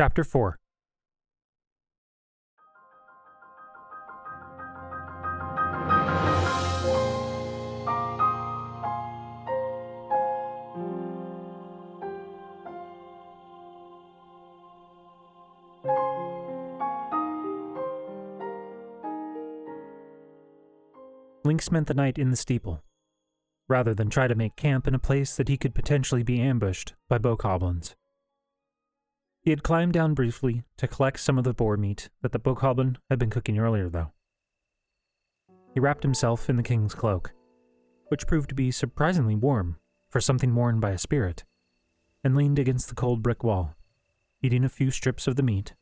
Chapter 0.00 0.24
4 0.24 0.56
Link 21.44 21.60
spent 21.60 21.88
the 21.88 21.92
night 21.92 22.16
in 22.16 22.30
the 22.30 22.36
steeple, 22.36 22.82
rather 23.68 23.92
than 23.92 24.08
try 24.08 24.26
to 24.26 24.34
make 24.34 24.56
camp 24.56 24.88
in 24.88 24.94
a 24.94 24.98
place 24.98 25.36
that 25.36 25.48
he 25.48 25.58
could 25.58 25.74
potentially 25.74 26.22
be 26.22 26.40
ambushed 26.40 26.94
by 27.10 27.18
bokoblins. 27.18 27.92
He 29.42 29.50
had 29.50 29.62
climbed 29.62 29.94
down 29.94 30.14
briefly 30.14 30.64
to 30.76 30.86
collect 30.86 31.18
some 31.18 31.38
of 31.38 31.44
the 31.44 31.54
boar 31.54 31.76
meat 31.76 32.10
that 32.20 32.32
the 32.32 32.38
bokoblin 32.38 32.98
had 33.08 33.18
been 33.18 33.30
cooking 33.30 33.58
earlier, 33.58 33.88
though. 33.88 34.12
He 35.72 35.80
wrapped 35.80 36.02
himself 36.02 36.50
in 36.50 36.56
the 36.56 36.62
king's 36.62 36.94
cloak, 36.94 37.32
which 38.08 38.26
proved 38.26 38.50
to 38.50 38.54
be 38.54 38.70
surprisingly 38.70 39.34
warm 39.34 39.78
for 40.08 40.20
something 40.20 40.54
worn 40.54 40.80
by 40.80 40.90
a 40.90 40.98
spirit, 40.98 41.44
and 42.22 42.36
leaned 42.36 42.58
against 42.58 42.88
the 42.88 42.94
cold 42.94 43.22
brick 43.22 43.42
wall, 43.42 43.76
eating 44.42 44.64
a 44.64 44.68
few 44.68 44.90
strips 44.90 45.26
of 45.26 45.36
the 45.36 45.42
meat 45.42 45.74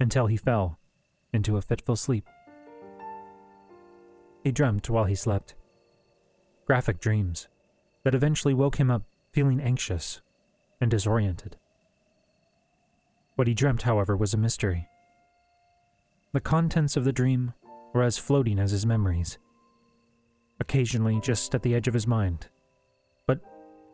until 0.00 0.26
he 0.26 0.36
fell 0.36 0.78
into 1.32 1.56
a 1.56 1.62
fitful 1.62 1.96
sleep. 1.96 2.26
He 4.42 4.52
dreamt 4.52 4.88
while 4.88 5.04
he 5.04 5.14
slept. 5.14 5.54
Graphic 6.66 7.00
dreams 7.00 7.48
that 8.04 8.14
eventually 8.14 8.54
woke 8.54 8.76
him 8.76 8.90
up 8.90 9.02
feeling 9.32 9.60
anxious 9.60 10.22
and 10.80 10.90
disoriented. 10.90 11.56
What 13.36 13.46
he 13.46 13.54
dreamt, 13.54 13.82
however, 13.82 14.16
was 14.16 14.34
a 14.34 14.38
mystery. 14.38 14.88
The 16.32 16.40
contents 16.40 16.96
of 16.96 17.04
the 17.04 17.12
dream 17.12 17.52
were 17.92 18.02
as 18.02 18.18
floating 18.18 18.58
as 18.58 18.70
his 18.70 18.86
memories, 18.86 19.38
occasionally 20.58 21.20
just 21.20 21.54
at 21.54 21.62
the 21.62 21.74
edge 21.74 21.86
of 21.86 21.94
his 21.94 22.06
mind, 22.06 22.48
but 23.26 23.40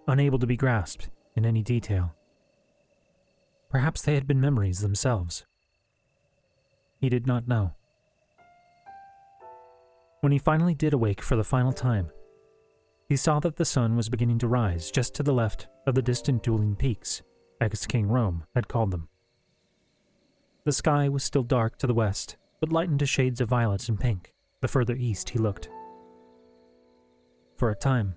unable 0.07 0.39
to 0.39 0.47
be 0.47 0.57
grasped 0.57 1.11
in 1.37 1.45
any 1.45 1.63
detail. 1.63 2.15
Perhaps 3.69 4.03
they 4.03 4.15
had 4.15 4.27
been 4.27 4.41
memories 4.41 4.81
themselves. 4.81 5.45
He 7.01 7.09
did 7.09 7.27
not 7.27 7.49
know. 7.49 7.75
When 10.21 10.31
he 10.31 10.39
finally 10.39 10.75
did 10.75 10.93
awake 10.93 11.21
for 11.21 11.35
the 11.35 11.43
final 11.43 11.73
time, 11.73 12.13
he 13.09 13.17
saw 13.17 13.41
that 13.41 13.57
the 13.57 13.65
sun 13.65 13.97
was 13.97 14.09
beginning 14.09 14.39
to 14.39 14.47
rise 14.47 14.91
just 14.91 15.15
to 15.17 15.25
the 15.25 15.35
left 15.35 15.67
of 15.87 15.97
the 15.97 16.03
distant 16.03 16.45
dueling 16.45 16.77
peaks, 16.77 17.23
as 17.61 17.87
King 17.87 18.07
Rhoam 18.07 18.43
had 18.55 18.69
called 18.69 18.93
them. 18.93 19.09
The 20.65 20.73
sky 20.73 21.09
was 21.09 21.25
still 21.25 21.43
dark 21.43 21.77
to 21.79 21.87
the 21.87 21.95
west, 21.95 22.37
but 22.61 22.73
lightened 22.73 23.01
to 23.01 23.07
shades 23.07 23.41
of 23.41 23.49
violet 23.49 23.89
and 23.89 23.99
pink 23.99 24.33
the 24.61 24.69
further 24.69 24.95
east 24.95 25.31
he 25.31 25.39
looked. 25.39 25.69
For 27.57 27.71
a 27.71 27.77
time, 27.77 28.17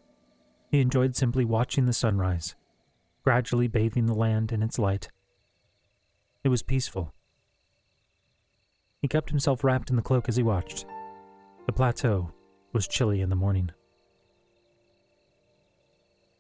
he 0.70 0.80
enjoyed 0.80 1.16
simply 1.16 1.44
watching 1.44 1.86
the 1.86 1.94
sunrise, 1.94 2.56
gradually 3.24 3.68
bathing 3.68 4.06
the 4.06 4.14
land 4.14 4.52
in 4.52 4.62
its 4.62 4.78
light. 4.78 5.10
It 6.44 6.50
was 6.50 6.62
peaceful. 6.62 7.14
He 9.02 9.08
kept 9.08 9.32
himself 9.32 9.64
wrapped 9.64 9.90
in 9.90 9.96
the 9.96 10.02
cloak 10.04 10.30
as 10.30 10.36
he 10.36 10.44
watched, 10.44 10.86
the 11.66 11.74
plateau 11.74 12.32
was 12.74 12.88
chilly 12.88 13.22
in 13.22 13.30
the 13.30 13.36
morning. 13.36 13.72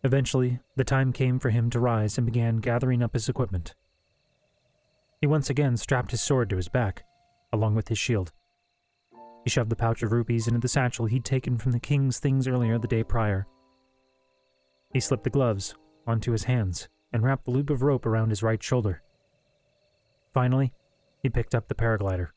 Eventually, 0.03 0.59
the 0.75 0.84
time 0.84 1.12
came 1.12 1.40
for 1.40 1.50
him 1.50 1.72
to 1.72 1.79
rise 1.79 2.18
and 2.18 2.25
began 2.25 2.58
gathering 2.58 3.02
up 3.02 3.13
his 3.13 3.28
equipment. 3.28 3.74
He 5.22 5.28
once 5.28 5.50
again 5.50 5.78
strapped 5.78 6.12
his 6.12 6.22
sword 6.22 6.50
to 6.50 6.58
his 6.58 6.70
back, 6.70 7.03
along 7.52 7.76
with 7.76 7.88
his 7.88 7.98
shield. 7.98 8.31
He 9.44 9.50
shoved 9.50 9.70
the 9.70 9.76
pouch 9.76 10.03
of 10.03 10.12
rupees 10.12 10.48
into 10.48 10.59
the 10.59 10.68
satchel 10.68 11.06
he'd 11.06 11.24
taken 11.24 11.58
from 11.58 11.72
the 11.72 11.80
king's 11.80 12.20
things 12.20 12.48
earlier 12.48 12.78
the 12.78 12.88
day 12.88 13.03
prior. 13.03 13.48
He 14.92 15.00
slipped 15.00 15.24
the 15.24 15.30
gloves 15.30 15.76
onto 16.08 16.31
his 16.31 16.46
hands 16.46 16.90
and 17.14 17.24
wrapped 17.24 17.46
the 17.46 17.52
loop 17.52 17.70
of 17.70 17.81
rope 17.81 18.06
around 18.06 18.30
his 18.30 18.44
right 18.44 18.62
shoulder. 18.62 19.02
Finally, 20.34 20.74
he 21.22 21.30
picked 21.30 21.56
up 21.56 21.68
the 21.68 21.76
paraglider, 21.76 22.30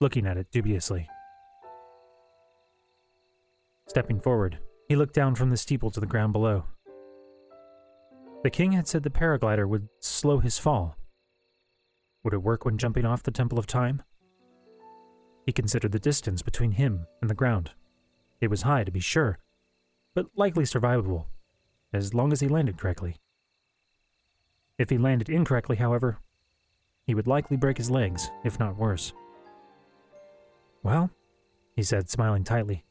looking 0.00 0.26
at 0.26 0.36
it 0.36 0.50
dubiously. 0.50 1.08
Stepping 3.86 4.18
forward, 4.18 4.58
he 4.88 4.96
looked 4.96 5.14
down 5.14 5.34
from 5.34 5.50
the 5.50 5.56
steeple 5.56 5.90
to 5.90 6.00
the 6.00 6.06
ground 6.06 6.32
below. 6.32 6.64
The 8.42 8.50
king 8.50 8.72
had 8.72 8.88
said 8.88 9.02
the 9.02 9.10
paraglider 9.10 9.68
would 9.68 9.88
slow 10.00 10.38
his 10.38 10.58
fall. 10.58 10.96
Would 12.24 12.34
it 12.34 12.42
work 12.42 12.64
when 12.64 12.78
jumping 12.78 13.04
off 13.04 13.22
the 13.22 13.30
Temple 13.30 13.58
of 13.58 13.66
Time? 13.66 14.02
He 15.46 15.52
considered 15.52 15.92
the 15.92 15.98
distance 15.98 16.42
between 16.42 16.72
him 16.72 17.06
and 17.20 17.30
the 17.30 17.34
ground. 17.34 17.72
It 18.40 18.48
was 18.48 18.62
high, 18.62 18.82
to 18.82 18.90
be 18.90 19.00
sure, 19.00 19.38
but 20.14 20.26
likely 20.34 20.64
survivable, 20.64 21.26
as 21.92 22.14
long 22.14 22.32
as 22.32 22.40
he 22.40 22.48
landed 22.48 22.78
correctly. 22.78 23.16
If 24.78 24.90
he 24.90 24.98
landed 24.98 25.28
incorrectly, 25.28 25.76
however, 25.76 26.18
he 27.06 27.14
would 27.14 27.26
likely 27.26 27.58
break 27.58 27.76
his 27.76 27.90
legs, 27.90 28.30
if 28.42 28.58
not 28.58 28.78
worse. 28.78 29.12
Well, 30.82 31.10
he 31.76 31.82
said, 31.82 32.10
smiling 32.10 32.44
tightly, 32.44 32.84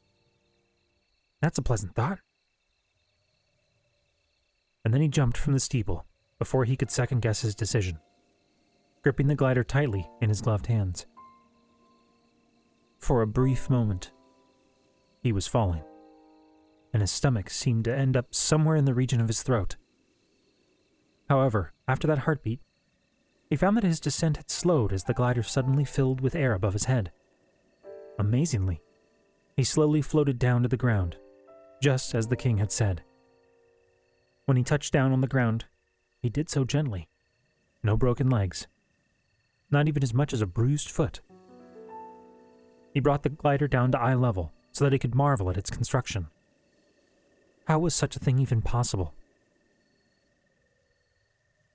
that's 1.42 1.58
a 1.58 1.62
pleasant 1.62 1.94
thought. 1.94 2.20
And 4.86 4.94
then 4.94 5.02
he 5.02 5.10
jumped 5.10 5.38
from 5.38 5.54
the 5.54 5.60
steeple 5.60 6.06
before 6.40 6.66
he 6.66 6.78
could 6.78 6.92
second 6.92 7.22
guess 7.22 7.42
his 7.42 7.56
decision, 7.56 8.00
gripping 9.04 9.28
the 9.28 9.36
glider 9.36 9.64
tightly 9.64 10.10
in 10.22 10.30
his 10.30 10.42
gloved 10.42 10.68
hands. 10.68 11.06
For 13.00 13.22
a 13.22 13.28
brief 13.28 13.70
moment, 13.70 14.12
he 15.22 15.34
was 15.34 15.46
falling, 15.46 15.84
and 16.94 17.02
his 17.02 17.12
stomach 17.12 17.50
seemed 17.50 17.84
to 17.86 17.96
end 17.96 18.16
up 18.16 18.34
somewhere 18.34 18.78
in 18.78 18.86
the 18.86 18.94
region 18.94 19.20
of 19.20 19.28
his 19.28 19.44
throat. 19.44 19.76
However, 21.30 21.74
after 21.88 22.08
that 22.08 22.20
heartbeat, 22.20 22.62
he 23.50 23.58
found 23.58 23.76
that 23.78 23.84
his 23.84 24.00
descent 24.00 24.38
had 24.38 24.50
slowed 24.50 24.94
as 24.94 25.04
the 25.04 25.14
glider 25.14 25.44
suddenly 25.44 25.86
filled 25.86 26.22
with 26.22 26.36
air 26.36 26.54
above 26.54 26.74
his 26.74 26.86
head. 26.86 27.12
Amazingly, 28.18 28.82
he 29.58 29.64
slowly 29.64 30.02
floated 30.02 30.40
down 30.40 30.64
to 30.64 30.70
the 30.70 30.78
ground, 30.78 31.18
just 31.82 32.16
as 32.16 32.28
the 32.28 32.36
king 32.36 32.58
had 32.58 32.72
said. 32.72 33.04
When 34.46 34.58
he 34.58 34.64
touched 34.64 34.94
down 34.94 35.12
on 35.12 35.22
the 35.22 35.28
ground, 35.28 35.66
he 36.22 36.30
did 36.30 36.50
so 36.50 36.64
gently. 36.64 37.10
No 37.84 37.98
broken 37.98 38.30
legs. 38.30 38.68
Not 39.74 39.88
even 39.88 40.04
as 40.04 40.14
much 40.14 40.34
as 40.34 40.42
a 40.42 40.46
bruised 40.46 40.92
foot. 40.92 41.22
He 42.94 43.00
brought 43.00 43.24
the 43.24 43.30
glider 43.30 43.68
down 43.68 43.92
to 43.92 44.00
eye 44.00 44.14
level 44.14 44.54
so 44.72 44.84
that 44.84 44.94
he 44.94 45.00
could 45.00 45.16
marvel 45.16 45.50
at 45.50 45.58
its 45.58 45.72
construction. 45.72 46.28
How 47.66 47.80
was 47.80 47.96
such 47.96 48.16
a 48.16 48.20
thing 48.20 48.38
even 48.38 48.62
possible? 48.62 49.16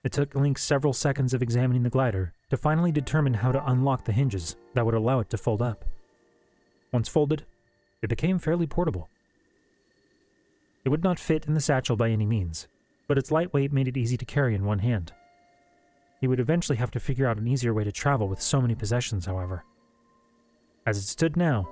It 0.04 0.12
took 0.12 0.36
Link 0.36 0.58
several 0.58 0.92
seconds 0.92 1.34
of 1.34 1.42
examining 1.42 1.82
the 1.82 1.90
glider 1.90 2.34
to 2.50 2.56
finally 2.56 2.92
determine 2.92 3.34
how 3.34 3.50
to 3.50 3.68
unlock 3.68 4.04
the 4.04 4.12
hinges 4.12 4.54
that 4.74 4.86
would 4.86 4.94
allow 4.94 5.18
it 5.18 5.28
to 5.30 5.36
fold 5.36 5.60
up. 5.60 5.84
Once 6.92 7.08
folded, 7.08 7.46
it 8.00 8.08
became 8.08 8.38
fairly 8.38 8.68
portable. 8.68 9.08
It 10.84 10.90
would 10.90 11.02
not 11.02 11.18
fit 11.18 11.46
in 11.46 11.54
the 11.54 11.60
satchel 11.60 11.96
by 11.96 12.10
any 12.10 12.26
means, 12.26 12.68
but 13.08 13.18
its 13.18 13.32
lightweight 13.32 13.72
made 13.72 13.88
it 13.88 13.96
easy 13.96 14.16
to 14.16 14.24
carry 14.24 14.54
in 14.54 14.64
one 14.64 14.78
hand. 14.78 15.12
He 16.20 16.26
would 16.26 16.40
eventually 16.40 16.78
have 16.78 16.90
to 16.92 17.00
figure 17.00 17.26
out 17.26 17.38
an 17.38 17.46
easier 17.46 17.72
way 17.72 17.84
to 17.84 17.92
travel 17.92 18.28
with 18.28 18.42
so 18.42 18.60
many 18.60 18.74
possessions, 18.74 19.26
however. 19.26 19.64
As 20.86 20.98
it 20.98 21.02
stood 21.02 21.36
now, 21.36 21.68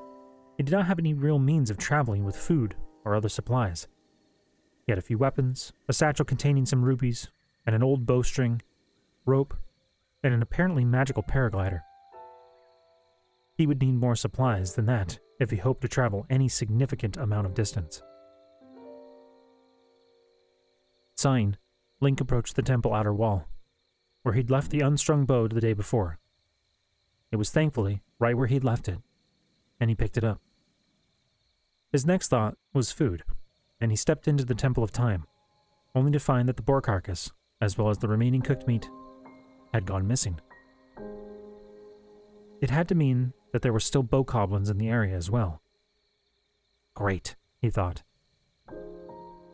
he 0.56 0.62
did 0.62 0.72
not 0.72 0.86
have 0.86 0.98
any 0.98 1.14
real 1.14 1.38
means 1.38 1.70
of 1.70 1.78
traveling 1.78 2.24
with 2.24 2.36
food 2.36 2.74
or 3.04 3.14
other 3.14 3.28
supplies. 3.28 3.88
He 4.86 4.92
had 4.92 4.98
a 4.98 5.02
few 5.02 5.18
weapons, 5.18 5.72
a 5.88 5.92
satchel 5.92 6.24
containing 6.24 6.66
some 6.66 6.84
rupees, 6.84 7.28
and 7.66 7.74
an 7.74 7.82
old 7.82 8.06
bowstring, 8.06 8.62
rope, 9.24 9.54
and 10.22 10.32
an 10.32 10.42
apparently 10.42 10.84
magical 10.84 11.22
paraglider. 11.22 11.80
He 13.56 13.66
would 13.66 13.80
need 13.80 13.94
more 13.94 14.14
supplies 14.14 14.74
than 14.74 14.86
that 14.86 15.18
if 15.40 15.50
he 15.50 15.56
hoped 15.56 15.82
to 15.82 15.88
travel 15.88 16.26
any 16.30 16.48
significant 16.48 17.16
amount 17.16 17.46
of 17.46 17.54
distance. 17.54 18.02
Sighing, 21.16 21.56
Link 22.00 22.20
approached 22.20 22.56
the 22.56 22.62
temple 22.62 22.92
outer 22.92 23.14
wall, 23.14 23.48
where 24.26 24.34
he'd 24.34 24.50
left 24.50 24.72
the 24.72 24.80
unstrung 24.80 25.24
bow 25.24 25.46
the 25.46 25.60
day 25.60 25.72
before. 25.72 26.18
It 27.30 27.36
was 27.36 27.50
thankfully 27.50 28.02
right 28.18 28.36
where 28.36 28.48
he'd 28.48 28.64
left 28.64 28.88
it, 28.88 28.98
and 29.78 29.88
he 29.88 29.94
picked 29.94 30.16
it 30.16 30.24
up. 30.24 30.40
His 31.92 32.04
next 32.04 32.26
thought 32.26 32.56
was 32.74 32.90
food, 32.90 33.22
and 33.80 33.92
he 33.92 33.96
stepped 33.96 34.26
into 34.26 34.44
the 34.44 34.56
Temple 34.56 34.82
of 34.82 34.90
Time, 34.90 35.26
only 35.94 36.10
to 36.10 36.18
find 36.18 36.48
that 36.48 36.56
the 36.56 36.64
boar 36.64 36.80
carcass, 36.80 37.30
as 37.60 37.78
well 37.78 37.88
as 37.88 37.98
the 37.98 38.08
remaining 38.08 38.42
cooked 38.42 38.66
meat, 38.66 38.90
had 39.72 39.86
gone 39.86 40.08
missing. 40.08 40.40
It 42.60 42.70
had 42.70 42.88
to 42.88 42.96
mean 42.96 43.32
that 43.52 43.62
there 43.62 43.72
were 43.72 43.78
still 43.78 44.02
bokoblins 44.02 44.68
in 44.68 44.78
the 44.78 44.88
area 44.88 45.14
as 45.14 45.30
well. 45.30 45.62
Great, 46.94 47.36
he 47.62 47.70
thought. 47.70 48.02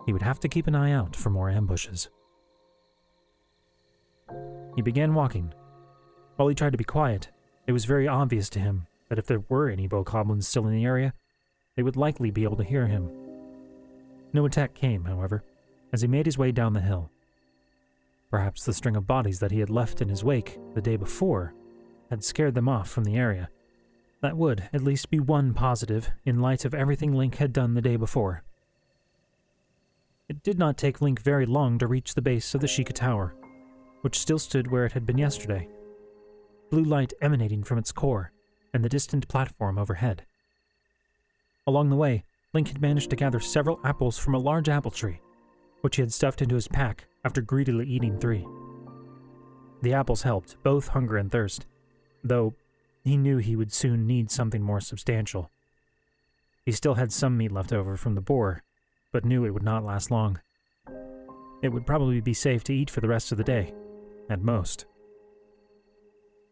He 0.07 0.15
would 0.15 0.23
have 0.23 0.41
to 0.41 0.49
keep 0.49 0.67
an 0.67 0.75
eye 0.75 0.93
out 0.93 1.15
for 1.15 1.29
more 1.29 1.51
ambushes. 1.51 2.09
He 4.75 4.83
began 4.83 5.15
walking 5.15 5.53
While 6.37 6.49
he 6.49 6.55
tried 6.55 6.73
to 6.73 6.79
be 6.79 6.85
quiet, 6.85 7.31
it 7.67 7.73
was 7.73 7.85
very 7.85 8.09
obvious 8.09 8.49
to 8.51 8.61
him 8.61 8.87
that 9.09 9.19
if 9.19 9.27
there 9.27 9.45
were 9.49 9.69
any 9.69 9.89
bokoblins 9.89 10.45
still 10.45 10.67
in 10.67 10.73
the 10.73 10.85
area, 10.85 11.13
they 11.77 11.83
would 11.83 11.97
likely 11.97 12.31
be 12.31 12.45
able 12.45 12.57
to 12.57 12.65
hear 12.65 12.87
him. 12.87 13.11
No 14.33 14.47
attack 14.47 14.75
came, 14.75 15.05
however, 15.05 15.45
as 15.93 16.01
he 16.01 16.09
made 16.09 16.27
his 16.27 16.39
way 16.39 16.53
down 16.53 16.73
the 16.73 16.81
hill. 16.81 17.11
Perhaps 18.31 18.65
the 18.65 18.73
string 18.73 18.97
of 18.97 19.07
bodies 19.07 19.41
that 19.41 19.51
he 19.51 19.61
had 19.61 19.69
left 19.69 20.01
in 20.01 20.09
his 20.09 20.25
wake 20.25 20.59
the 20.75 20.81
day 20.81 20.97
before 20.97 21.53
had 22.09 22.25
scared 22.25 22.55
them 22.55 22.69
off 22.69 22.89
from 22.89 23.05
the 23.05 23.17
area. 23.17 23.51
That 24.23 24.37
would 24.37 24.69
at 24.73 24.83
least 24.83 25.11
be 25.11 25.21
one 25.21 25.53
positive 25.53 26.11
in 26.25 26.41
light 26.41 26.65
of 26.65 26.73
everything 26.73 27.13
Link 27.13 27.37
had 27.37 27.53
done 27.53 27.75
the 27.75 27.83
day 27.83 27.97
before. 27.97 28.43
It 30.29 30.43
did 30.43 30.59
not 30.59 30.79
take 30.79 31.03
Link 31.03 31.21
very 31.21 31.45
long 31.45 31.79
to 31.79 31.87
reach 31.87 32.15
the 32.15 32.23
base 32.23 32.55
of 32.55 32.63
the 32.63 32.67
Sheikah 32.67 32.95
Tower, 32.95 33.35
which 34.03 34.19
still 34.19 34.39
stood 34.39 34.71
where 34.71 34.85
it 34.85 34.93
had 34.93 35.07
been 35.07 35.19
yesterday, 35.19 35.67
blue 36.71 36.85
light 36.85 37.13
emanating 37.21 37.63
from 37.63 37.79
its 37.79 37.93
core 37.93 38.33
and 38.73 38.85
the 38.85 38.89
distant 38.89 39.27
platform 39.29 39.79
overhead. 39.79 40.25
Along 41.67 41.91
the 41.91 41.97
way, 41.97 42.25
Link 42.53 42.69
had 42.69 42.83
managed 42.83 43.11
to 43.11 43.17
gather 43.17 43.41
several 43.41 43.81
apples 43.85 44.19
from 44.19 44.35
a 44.35 44.39
large 44.39 44.69
apple 44.69 44.91
tree, 44.91 45.21
which 45.81 45.97
he 45.97 46.03
had 46.03 46.13
stuffed 46.13 46.43
into 46.43 46.55
his 46.55 46.69
pack 46.69 47.07
after 47.25 47.41
greedily 47.41 47.87
eating 47.87 48.19
three. 48.19 48.47
The 49.83 49.95
apples 49.95 50.23
helped 50.23 50.63
both 50.63 50.89
hunger 50.89 51.17
and 51.17 51.31
thirst, 51.31 51.67
though 52.23 52.55
he 53.03 53.17
knew 53.17 53.39
he 53.39 53.57
would 53.57 53.73
soon 53.73 54.07
need 54.07 54.31
something 54.31 54.63
more 54.63 54.81
substantial. 54.81 55.51
He 56.65 56.73
still 56.73 56.95
had 56.95 57.13
some 57.13 57.37
meat 57.37 57.53
left 57.53 57.73
over 57.73 57.97
from 57.97 58.15
the 58.15 58.21
boar, 58.21 58.63
but 59.13 59.25
knew 59.25 59.45
it 59.45 59.51
would 59.51 59.65
not 59.65 59.85
last 59.85 60.11
long. 60.11 60.41
It 61.63 61.71
would 61.71 61.87
probably 61.87 62.21
be 62.21 62.35
safe 62.35 62.65
to 62.65 62.75
eat 62.75 62.91
for 62.91 63.01
the 63.01 63.09
rest 63.09 63.33
of 63.33 63.39
the 63.39 63.45
day, 63.45 63.73
at 64.29 64.43
most. 64.43 64.87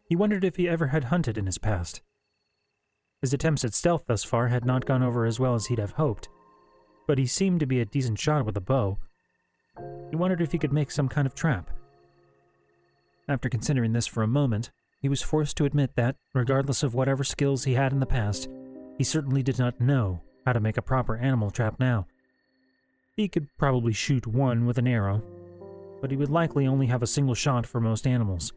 He 0.04 0.16
wondered 0.16 0.44
if 0.44 0.56
he 0.56 0.68
ever 0.68 0.88
had 0.88 1.04
hunted 1.04 1.38
in 1.38 1.46
his 1.46 1.58
past. 1.58 2.02
His 3.20 3.32
attempts 3.32 3.64
at 3.64 3.74
stealth 3.74 4.04
thus 4.06 4.24
far 4.24 4.48
had 4.48 4.64
not 4.64 4.86
gone 4.86 5.02
over 5.02 5.24
as 5.24 5.38
well 5.38 5.54
as 5.54 5.66
he'd 5.66 5.78
have 5.78 5.92
hoped, 5.92 6.28
but 7.06 7.18
he 7.18 7.26
seemed 7.26 7.60
to 7.60 7.66
be 7.66 7.80
a 7.80 7.84
decent 7.84 8.18
shot 8.18 8.44
with 8.44 8.56
a 8.56 8.60
bow. 8.60 8.98
He 10.10 10.16
wondered 10.16 10.40
if 10.40 10.52
he 10.52 10.58
could 10.58 10.72
make 10.72 10.90
some 10.90 11.08
kind 11.08 11.26
of 11.26 11.34
trap. 11.34 11.70
After 13.28 13.48
considering 13.48 13.92
this 13.92 14.06
for 14.06 14.22
a 14.22 14.28
moment, 14.28 14.70
he 15.00 15.08
was 15.08 15.22
forced 15.22 15.56
to 15.58 15.64
admit 15.64 15.94
that, 15.96 16.16
regardless 16.34 16.82
of 16.82 16.94
whatever 16.94 17.22
skills 17.22 17.64
he 17.64 17.74
had 17.74 17.92
in 17.92 18.00
the 18.00 18.06
past, 18.06 18.48
he 18.98 19.04
certainly 19.04 19.42
did 19.42 19.58
not 19.58 19.80
know 19.80 20.22
how 20.44 20.52
to 20.52 20.60
make 20.60 20.76
a 20.76 20.82
proper 20.82 21.16
animal 21.16 21.50
trap 21.50 21.78
now. 21.78 22.06
He 23.16 23.28
could 23.28 23.48
probably 23.58 23.92
shoot 23.92 24.26
one 24.26 24.66
with 24.66 24.78
an 24.78 24.88
arrow, 24.88 25.22
but 26.00 26.10
he 26.10 26.16
would 26.16 26.30
likely 26.30 26.66
only 26.66 26.86
have 26.86 27.02
a 27.02 27.06
single 27.06 27.34
shot 27.34 27.66
for 27.66 27.80
most 27.80 28.06
animals. 28.06 28.52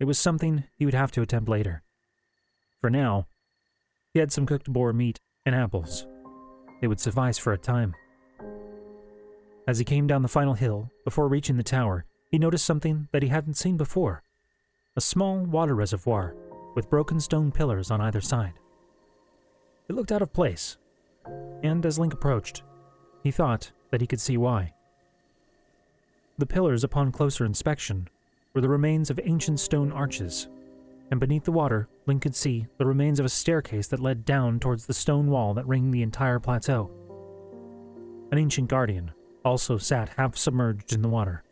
It 0.00 0.04
was 0.04 0.18
something 0.18 0.64
he 0.76 0.84
would 0.84 0.94
have 0.94 1.12
to 1.12 1.22
attempt 1.22 1.48
later. 1.48 1.82
For 2.80 2.90
now, 2.90 3.26
he 4.12 4.20
had 4.20 4.32
some 4.32 4.46
cooked 4.46 4.72
boar 4.72 4.92
meat 4.92 5.20
and 5.46 5.54
apples. 5.54 6.06
It 6.82 6.88
would 6.88 7.00
suffice 7.00 7.38
for 7.38 7.52
a 7.52 7.58
time. 7.58 7.94
As 9.66 9.78
he 9.78 9.84
came 9.84 10.06
down 10.06 10.22
the 10.22 10.28
final 10.28 10.54
hill, 10.54 10.90
before 11.04 11.28
reaching 11.28 11.56
the 11.56 11.62
tower, 11.62 12.04
he 12.30 12.38
noticed 12.38 12.66
something 12.66 13.08
that 13.12 13.22
he 13.22 13.28
hadn't 13.28 13.54
seen 13.54 13.76
before 13.76 14.22
a 14.96 15.00
small 15.00 15.38
water 15.38 15.74
reservoir 15.74 16.34
with 16.74 16.90
broken 16.90 17.20
stone 17.20 17.50
pillars 17.52 17.90
on 17.90 18.00
either 18.00 18.20
side. 18.20 18.54
It 19.88 19.94
looked 19.94 20.12
out 20.12 20.22
of 20.22 20.32
place, 20.32 20.76
and 21.62 21.84
as 21.86 21.98
Link 21.98 22.12
approached, 22.12 22.62
he 23.22 23.30
thought 23.30 23.70
that 23.90 24.00
he 24.00 24.06
could 24.06 24.20
see 24.20 24.36
why. 24.36 24.74
The 26.42 26.46
pillars, 26.46 26.82
upon 26.82 27.12
closer 27.12 27.44
inspection, 27.44 28.08
were 28.52 28.60
the 28.60 28.68
remains 28.68 29.10
of 29.10 29.20
ancient 29.22 29.60
stone 29.60 29.92
arches, 29.92 30.48
and 31.08 31.20
beneath 31.20 31.44
the 31.44 31.52
water, 31.52 31.88
Link 32.06 32.22
could 32.22 32.34
see 32.34 32.66
the 32.78 32.84
remains 32.84 33.20
of 33.20 33.26
a 33.26 33.28
staircase 33.28 33.86
that 33.86 34.00
led 34.00 34.24
down 34.24 34.58
towards 34.58 34.84
the 34.84 34.92
stone 34.92 35.28
wall 35.28 35.54
that 35.54 35.68
ringed 35.68 35.94
the 35.94 36.02
entire 36.02 36.40
plateau. 36.40 36.90
An 38.32 38.38
ancient 38.38 38.68
guardian 38.68 39.12
also 39.44 39.78
sat 39.78 40.08
half 40.16 40.36
submerged 40.36 40.92
in 40.92 41.02
the 41.02 41.08
water. 41.08 41.44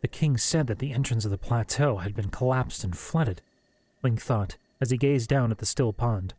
The 0.00 0.06
king 0.06 0.36
said 0.36 0.68
that 0.68 0.78
the 0.78 0.92
entrance 0.92 1.24
of 1.24 1.32
the 1.32 1.36
plateau 1.36 1.96
had 1.96 2.14
been 2.14 2.30
collapsed 2.30 2.84
and 2.84 2.96
flooded, 2.96 3.42
Link 4.00 4.22
thought 4.22 4.58
as 4.80 4.90
he 4.90 4.96
gazed 4.96 5.28
down 5.28 5.50
at 5.50 5.58
the 5.58 5.66
still 5.66 5.92
pond. 5.92 6.34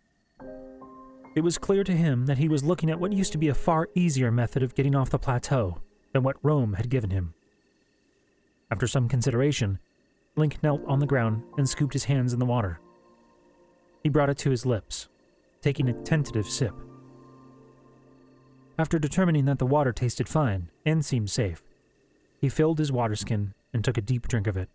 It 1.35 1.44
was 1.44 1.57
clear 1.57 1.83
to 1.83 1.91
him 1.91 2.27
that 2.27 2.38
he 2.38 2.47
was 2.47 2.63
looking 2.63 2.89
at 2.89 3.01
what 3.01 3.12
used 3.12 3.33
to 3.33 3.38
be 3.38 3.50
a 3.50 3.53
far 3.53 3.89
easier 3.95 4.31
method 4.31 4.63
of 4.63 4.75
getting 4.75 4.95
off 4.95 5.09
the 5.09 5.19
plateau 5.19 5.81
than 6.18 6.24
what 6.24 6.42
Rhoam 6.42 6.75
had 6.75 6.90
given 6.90 7.12
him. 7.12 7.36
After 8.72 8.88
some 8.88 9.08
consideration, 9.08 9.78
Link 10.36 10.64
knelt 10.64 10.81
on 10.88 10.98
the 10.98 11.06
ground 11.06 11.44
and 11.60 11.69
scooped 11.69 11.94
his 11.94 12.06
hands 12.06 12.34
in 12.34 12.40
the 12.40 12.46
water. 12.46 12.80
He 14.02 14.10
brought 14.10 14.31
it 14.31 14.38
to 14.40 14.50
his 14.50 14.66
lips, 14.66 15.10
taking 15.62 15.88
a 15.88 15.94
tentative 15.94 16.48
sip. 16.48 16.74
After 18.80 18.98
determining 18.98 19.46
that 19.46 19.60
the 19.60 19.68
water 19.68 19.94
tasted 19.94 20.28
fine 20.28 20.72
and 20.88 21.06
seemed 21.06 21.30
safe, 21.30 21.62
he 22.42 22.50
filled 22.50 22.80
his 22.80 22.92
water 22.92 23.16
skin 23.16 23.54
and 23.72 23.86
took 23.86 24.00
a 24.00 24.02
deep 24.02 24.28
drink 24.28 24.48
of 24.48 24.58
it. 24.58 24.69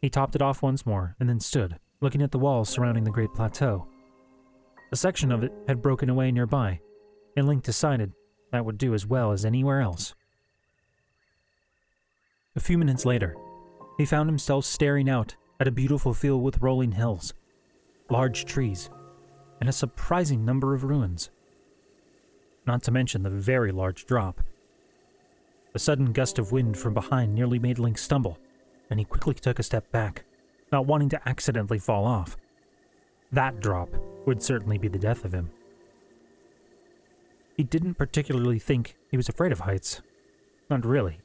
He 0.00 0.08
topped 0.08 0.34
it 0.34 0.40
off 0.40 0.62
once 0.62 0.86
more 0.86 1.14
and 1.20 1.28
then 1.28 1.40
stood, 1.40 1.78
looking 2.00 2.22
at 2.22 2.30
the 2.30 2.38
walls 2.38 2.70
surrounding 2.70 3.04
the 3.04 3.10
great 3.10 3.34
plateau. 3.34 3.86
A 4.92 4.96
section 4.96 5.30
of 5.30 5.44
it 5.44 5.52
had 5.68 5.82
broken 5.82 6.08
away 6.08 6.32
nearby, 6.32 6.80
and 7.36 7.46
Link 7.46 7.62
decided 7.62 8.14
that 8.52 8.64
would 8.64 8.78
do 8.78 8.94
as 8.94 9.06
well 9.06 9.32
as 9.32 9.44
anywhere 9.44 9.80
else. 9.80 10.14
A 12.54 12.60
few 12.60 12.78
minutes 12.78 13.04
later, 13.04 13.36
he 13.98 14.04
found 14.04 14.28
himself 14.28 14.64
staring 14.64 15.08
out 15.08 15.36
at 15.60 15.68
a 15.68 15.72
beautiful 15.72 16.14
field 16.14 16.42
with 16.42 16.62
rolling 16.62 16.92
hills, 16.92 17.34
large 18.08 18.44
trees, 18.44 18.90
and 19.60 19.68
a 19.68 19.72
surprising 19.72 20.44
number 20.44 20.74
of 20.74 20.84
ruins. 20.84 21.30
Not 22.66 22.82
to 22.84 22.90
mention 22.90 23.22
the 23.22 23.30
very 23.30 23.72
large 23.72 24.06
drop 24.06 24.42
a 25.76 25.78
sudden 25.78 26.10
gust 26.10 26.38
of 26.38 26.52
wind 26.52 26.74
from 26.78 26.94
behind 26.94 27.34
nearly 27.34 27.58
made 27.58 27.78
Link 27.78 27.98
stumble, 27.98 28.38
and 28.88 28.98
he 28.98 29.04
quickly 29.04 29.34
took 29.34 29.58
a 29.58 29.62
step 29.62 29.92
back, 29.92 30.24
not 30.72 30.86
wanting 30.86 31.10
to 31.10 31.28
accidentally 31.28 31.78
fall 31.78 32.06
off. 32.06 32.34
That 33.30 33.60
drop 33.60 33.90
would 34.24 34.42
certainly 34.42 34.78
be 34.78 34.88
the 34.88 34.98
death 34.98 35.26
of 35.26 35.34
him. 35.34 35.50
He 37.56 37.64
didn't 37.64 37.94
particularly 37.94 38.58
think 38.58 38.96
he 39.10 39.16
was 39.16 39.28
afraid 39.28 39.52
of 39.52 39.60
heights. 39.60 40.02
Not 40.68 40.84
really. 40.84 41.18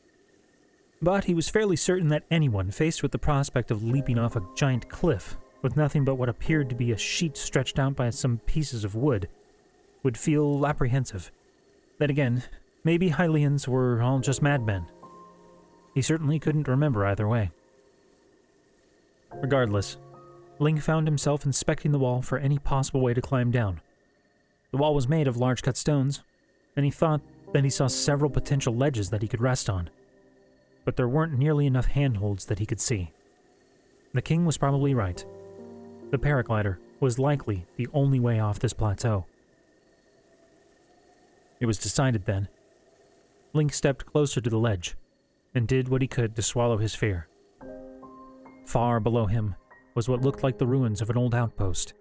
But 1.02 1.26
he 1.26 1.34
was 1.34 1.50
fairly 1.50 1.76
certain 1.76 2.10
that 2.10 2.26
anyone 2.30 2.72
faced 2.72 3.02
with 3.02 3.12
the 3.12 3.18
prospect 3.18 3.72
of 3.72 3.84
leaping 3.84 4.20
off 4.20 4.36
a 4.36 4.48
giant 4.56 4.88
cliff 4.90 5.38
with 5.62 5.78
nothing 5.78 6.06
but 6.06 6.16
what 6.16 6.30
appeared 6.30 6.70
to 6.70 6.76
be 6.76 6.92
a 6.92 6.98
sheet 6.98 7.38
stretched 7.38 7.80
out 7.80 7.96
by 7.96 8.10
some 8.10 8.38
pieces 8.40 8.84
of 8.84 8.96
wood 8.96 9.28
would 10.04 10.18
feel 10.18 10.66
apprehensive. 10.66 11.32
Then 12.00 12.10
again, 12.10 12.44
Maybe 12.84 13.12
Hylians 13.12 13.68
were 13.68 14.02
all 14.02 14.20
just 14.20 14.42
madmen. 14.42 14.88
He 15.94 16.02
certainly 16.02 16.40
couldn't 16.40 16.68
remember 16.68 17.06
either 17.06 17.28
way. 17.28 17.52
Regardless, 19.34 19.98
Link 20.60 20.82
found 20.82 21.08
himself 21.08 21.46
inspecting 21.46 21.92
the 21.92 22.00
wall 22.00 22.22
for 22.22 22.38
any 22.40 22.58
possible 22.58 23.02
way 23.02 23.14
to 23.14 23.22
climb 23.22 23.52
down. 23.52 23.82
The 24.72 24.78
wall 24.78 24.96
was 24.96 25.08
made 25.08 25.28
of 25.28 25.38
large 25.38 25.62
cut 25.62 25.78
stones, 25.78 26.24
and 26.76 26.86
he 26.86 26.92
thought 26.92 27.22
that 27.54 27.64
he 27.64 27.70
saw 27.70 27.88
several 27.88 28.30
potential 28.30 28.76
ledges 28.76 29.10
that 29.10 29.22
he 29.22 29.28
could 29.28 29.42
rest 29.42 29.70
on. 29.70 29.90
But 30.86 30.96
there 30.96 31.08
weren't 31.08 31.38
nearly 31.38 31.68
enough 31.68 31.88
handholds 31.88 32.46
that 32.46 32.60
he 32.60 32.66
could 32.66 32.80
see. 32.80 33.12
The 34.14 34.22
king 34.22 34.46
was 34.46 34.58
probably 34.58 34.94
right. 34.94 35.24
The 36.10 36.18
paraglider 36.18 36.78
was 37.00 37.20
likely 37.20 37.66
the 37.76 37.88
only 37.94 38.20
way 38.20 38.40
off 38.40 38.60
this 38.60 38.74
plateau. 38.74 39.26
It 41.60 41.66
was 41.66 41.78
decided 41.78 42.26
then 42.26 42.48
Link 43.54 43.74
stepped 43.74 44.06
closer 44.06 44.42
to 44.42 44.50
the 44.50 44.58
ledge 44.58 44.96
and 45.54 45.68
did 45.68 45.90
what 45.90 46.02
he 46.02 46.08
could 46.08 46.36
to 46.36 46.42
swallow 46.42 46.78
his 46.78 46.96
fear. 46.96 47.28
Far 48.66 49.00
below 49.00 49.26
him 49.26 49.56
was 49.96 50.08
what 50.08 50.22
looked 50.22 50.44
like 50.44 50.58
the 50.58 50.68
ruins 50.68 51.02
of 51.02 51.10
an 51.10 51.18
old 51.18 51.36
outpost. 51.36 51.94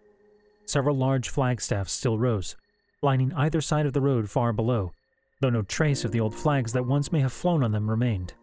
Several 0.66 0.96
large 0.96 1.28
flagstaffs 1.28 1.92
still 1.92 2.18
rose, 2.18 2.56
lining 3.02 3.32
either 3.34 3.60
side 3.60 3.86
of 3.86 3.92
the 3.92 4.00
road 4.00 4.30
far 4.30 4.52
below, 4.52 4.92
though 5.40 5.50
no 5.50 5.62
trace 5.62 6.04
of 6.04 6.12
the 6.12 6.20
old 6.20 6.34
flags 6.34 6.72
that 6.72 6.86
once 6.86 7.10
may 7.10 7.20
have 7.20 7.32
flown 7.32 7.64
on 7.64 7.72
them 7.72 7.88
remained. 7.88 8.34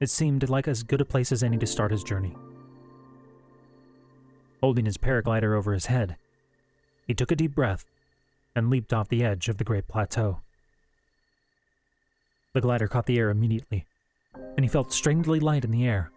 It 0.00 0.10
seemed 0.10 0.48
like 0.48 0.68
as 0.68 0.82
good 0.82 1.00
a 1.00 1.04
place 1.04 1.32
as 1.32 1.42
any 1.42 1.56
to 1.58 1.66
start 1.66 1.90
his 1.90 2.04
journey. 2.04 2.36
Holding 4.60 4.84
his 4.84 4.98
paraglider 4.98 5.56
over 5.56 5.72
his 5.72 5.86
head, 5.86 6.16
he 7.06 7.14
took 7.14 7.30
a 7.30 7.36
deep 7.36 7.54
breath 7.54 7.84
and 8.54 8.68
leaped 8.68 8.92
off 8.92 9.08
the 9.08 9.24
edge 9.24 9.48
of 9.48 9.58
the 9.58 9.64
great 9.64 9.86
plateau. 9.86 10.40
The 12.52 12.60
glider 12.60 12.88
caught 12.88 13.06
the 13.06 13.18
air 13.18 13.30
immediately, 13.30 13.86
and 14.34 14.64
he 14.64 14.68
felt 14.68 14.92
strangely 14.92 15.40
light 15.40 15.64
in 15.64 15.70
the 15.70 15.86
air. 15.86 16.10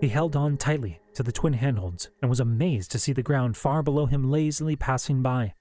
He 0.00 0.08
held 0.08 0.36
on 0.36 0.56
tightly 0.56 0.99
to 1.14 1.22
the 1.22 1.32
twin 1.32 1.54
handholds 1.54 2.08
and 2.20 2.28
was 2.28 2.40
amazed 2.40 2.90
to 2.92 2.98
see 2.98 3.12
the 3.12 3.22
ground 3.22 3.56
far 3.56 3.82
below 3.82 4.06
him 4.06 4.30
lazily 4.30 4.76
passing 4.76 5.22
by. 5.22 5.54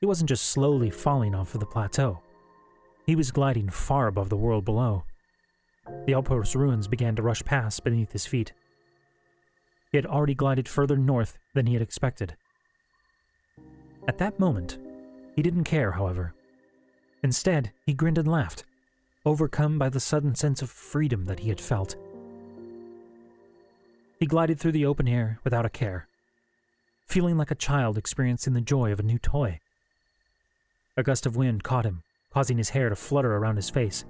He 0.00 0.06
wasn't 0.06 0.28
just 0.28 0.44
slowly 0.44 0.90
falling 0.90 1.34
off 1.34 1.54
of 1.54 1.60
the 1.60 1.66
plateau, 1.66 2.20
he 3.06 3.14
was 3.14 3.30
gliding 3.30 3.68
far 3.68 4.08
above 4.08 4.28
the 4.28 4.36
world 4.36 4.64
below. 4.64 5.04
the 6.04 6.14
outpost 6.14 6.56
ruins 6.56 6.88
began 6.88 7.14
to 7.14 7.22
rush 7.22 7.44
past 7.44 7.84
beneath 7.84 8.10
his 8.10 8.26
feet. 8.26 8.52
He 9.92 9.98
had 9.98 10.06
already 10.06 10.34
glided 10.34 10.68
further 10.68 10.96
north 10.96 11.38
than 11.54 11.66
he 11.66 11.74
had 11.74 11.82
expected. 11.82 12.36
At 14.08 14.18
that 14.18 14.40
moment, 14.40 14.78
he 15.36 15.42
didn't 15.42 15.64
care, 15.64 15.92
however. 15.92 16.34
Instead, 17.22 17.70
he 17.84 17.94
grinned 17.94 18.18
and 18.18 18.26
laughed, 18.26 18.64
overcome 19.24 19.78
by 19.78 19.88
the 19.88 20.00
sudden 20.00 20.34
sense 20.34 20.60
of 20.60 20.70
freedom 20.70 21.26
that 21.26 21.38
he 21.40 21.48
had 21.48 21.60
felt. 21.60 21.94
He 24.18 24.26
glided 24.26 24.58
through 24.58 24.72
the 24.72 24.86
open 24.86 25.06
air 25.06 25.40
without 25.44 25.66
a 25.66 25.70
care, 25.70 26.08
feeling 27.06 27.36
like 27.36 27.50
a 27.50 27.56
child 27.56 27.98
experiencing 27.98 28.54
the 28.54 28.62
joy 28.62 28.90
of 28.90 28.98
a 28.98 29.02
new 29.02 29.18
toy. 29.18 29.60
A 30.96 31.02
gust 31.02 31.26
of 31.26 31.36
wind 31.36 31.62
caught 31.62 31.84
him, 31.84 32.02
causing 32.32 32.56
his 32.56 32.70
hair 32.70 32.88
to 32.88 32.96
flutter 32.96 33.36
around 33.36 33.56
his 33.56 33.68
face, 33.68 34.06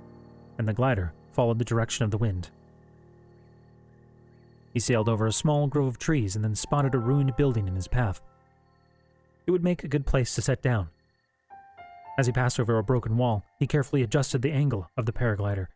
and 0.58 0.68
the 0.68 0.72
glider 0.72 1.12
followed 1.32 1.58
the 1.58 1.64
direction 1.64 2.04
of 2.04 2.12
the 2.12 2.18
wind. 2.18 2.50
He 4.72 4.78
sailed 4.78 5.08
over 5.08 5.26
a 5.26 5.32
small 5.32 5.66
grove 5.66 5.88
of 5.88 5.98
trees 5.98 6.36
and 6.36 6.44
then 6.44 6.54
spotted 6.54 6.94
a 6.94 6.98
ruined 6.98 7.34
building 7.34 7.66
in 7.66 7.75
his 7.75 7.88
path. 7.88 8.20
It 9.44 9.50
would 9.50 9.64
make 9.64 9.82
a 9.82 9.88
good 9.88 10.06
place 10.06 10.34
to 10.36 10.42
set 10.42 10.62
down. 10.62 10.88
As 12.16 12.26
he 12.26 12.32
passed 12.32 12.60
over 12.60 12.78
a 12.78 12.84
broken 12.84 13.16
wall, 13.16 13.44
he 13.58 13.66
carefully 13.66 14.02
adjusted 14.02 14.42
the 14.42 14.52
angle 14.52 14.88
of 14.96 15.06
the 15.06 15.12
paraglider, 15.12 15.66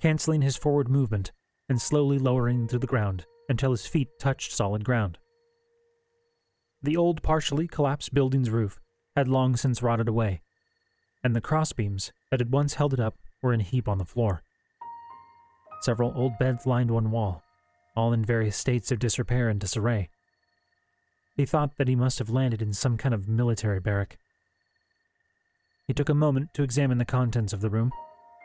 canceling 0.00 0.42
his 0.42 0.56
forward 0.56 0.88
movement 0.88 1.32
and 1.68 1.80
slowly 1.82 2.18
lowering 2.18 2.68
to 2.68 2.78
the 2.78 2.86
ground 2.86 3.26
until 3.48 3.70
his 3.70 3.86
feet 3.86 4.08
touched 4.18 4.52
solid 4.52 4.84
ground. 4.84 5.18
The 6.82 6.96
old, 6.96 7.22
partially 7.22 7.66
collapsed 7.66 8.12
building's 8.12 8.50
roof 8.50 8.78
had 9.16 9.28
long 9.28 9.56
since 9.56 9.82
rotted 9.82 10.08
away, 10.08 10.42
and 11.22 11.34
the 11.34 11.40
crossbeams 11.40 12.12
that 12.30 12.40
had 12.40 12.52
once 12.52 12.74
held 12.74 12.92
it 12.92 13.00
up 13.00 13.16
were 13.42 13.54
in 13.54 13.60
a 13.60 13.64
heap 13.64 13.88
on 13.88 13.98
the 13.98 14.04
floor. 14.04 14.42
Several 15.80 16.12
old 16.16 16.38
beds 16.38 16.66
lined 16.66 16.90
one 16.90 17.10
wall, 17.10 17.42
all 17.96 18.12
in 18.12 18.24
various 18.24 18.56
states 18.56 18.90
of 18.90 18.98
disrepair 18.98 19.48
and 19.48 19.60
disarray. 19.60 20.08
He 21.36 21.46
thought 21.46 21.76
that 21.76 21.88
he 21.88 21.96
must 21.96 22.18
have 22.18 22.30
landed 22.30 22.62
in 22.62 22.72
some 22.72 22.96
kind 22.96 23.14
of 23.14 23.28
military 23.28 23.80
barrack. 23.80 24.18
He 25.86 25.94
took 25.94 26.08
a 26.08 26.14
moment 26.14 26.54
to 26.54 26.62
examine 26.62 26.98
the 26.98 27.04
contents 27.04 27.52
of 27.52 27.60
the 27.60 27.70
room, 27.70 27.92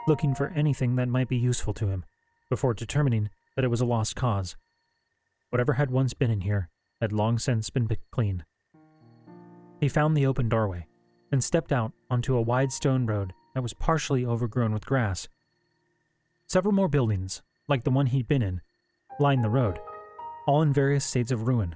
looking 0.07 0.35
for 0.35 0.47
anything 0.49 0.95
that 0.95 1.07
might 1.07 1.29
be 1.29 1.37
useful 1.37 1.73
to 1.75 1.87
him, 1.87 2.03
before 2.49 2.73
determining 2.73 3.29
that 3.55 3.65
it 3.65 3.69
was 3.69 3.81
a 3.81 3.85
lost 3.85 4.15
cause. 4.15 4.55
Whatever 5.49 5.73
had 5.73 5.91
once 5.91 6.13
been 6.13 6.31
in 6.31 6.41
here 6.41 6.69
had 7.01 7.11
long 7.11 7.39
since 7.39 7.69
been 7.69 7.87
picked 7.87 8.11
clean. 8.11 8.43
He 9.79 9.89
found 9.89 10.15
the 10.15 10.25
open 10.25 10.49
doorway 10.49 10.85
and 11.31 11.43
stepped 11.43 11.71
out 11.71 11.93
onto 12.09 12.35
a 12.35 12.41
wide 12.41 12.71
stone 12.71 13.05
road 13.05 13.33
that 13.53 13.63
was 13.63 13.73
partially 13.73 14.25
overgrown 14.25 14.73
with 14.73 14.85
grass. 14.85 15.27
Several 16.47 16.73
more 16.73 16.89
buildings, 16.89 17.41
like 17.67 17.83
the 17.83 17.91
one 17.91 18.07
he'd 18.07 18.27
been 18.27 18.41
in, 18.41 18.61
lined 19.19 19.43
the 19.43 19.49
road, 19.49 19.79
all 20.47 20.61
in 20.61 20.73
various 20.73 21.05
states 21.05 21.31
of 21.31 21.47
ruin. 21.47 21.75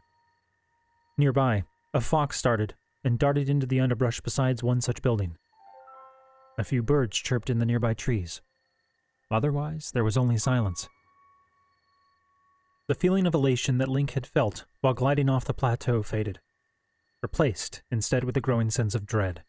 Nearby, 1.17 1.63
a 1.93 2.01
fox 2.01 2.37
started 2.37 2.75
and 3.03 3.19
darted 3.19 3.49
into 3.49 3.67
the 3.67 3.79
underbrush 3.79 4.21
beside 4.21 4.61
one 4.61 4.81
such 4.81 5.01
building. 5.01 5.37
A 6.57 6.63
few 6.63 6.83
birds 6.83 7.17
chirped 7.17 7.49
in 7.49 7.59
the 7.59 7.65
nearby 7.65 7.93
trees. 7.93 8.41
Otherwise, 9.31 9.91
there 9.93 10.03
was 10.03 10.17
only 10.17 10.37
silence. 10.37 10.87
The 12.87 12.95
feeling 12.95 13.25
of 13.25 13.33
elation 13.33 13.77
that 13.77 13.87
Link 13.87 14.11
had 14.11 14.27
felt 14.27 14.65
while 14.81 14.93
gliding 14.93 15.29
off 15.29 15.45
the 15.45 15.53
plateau 15.53 16.03
faded, 16.03 16.41
replaced 17.21 17.81
instead 17.89 18.25
with 18.25 18.35
a 18.35 18.41
growing 18.41 18.69
sense 18.69 18.93
of 18.93 19.05
dread. 19.05 19.43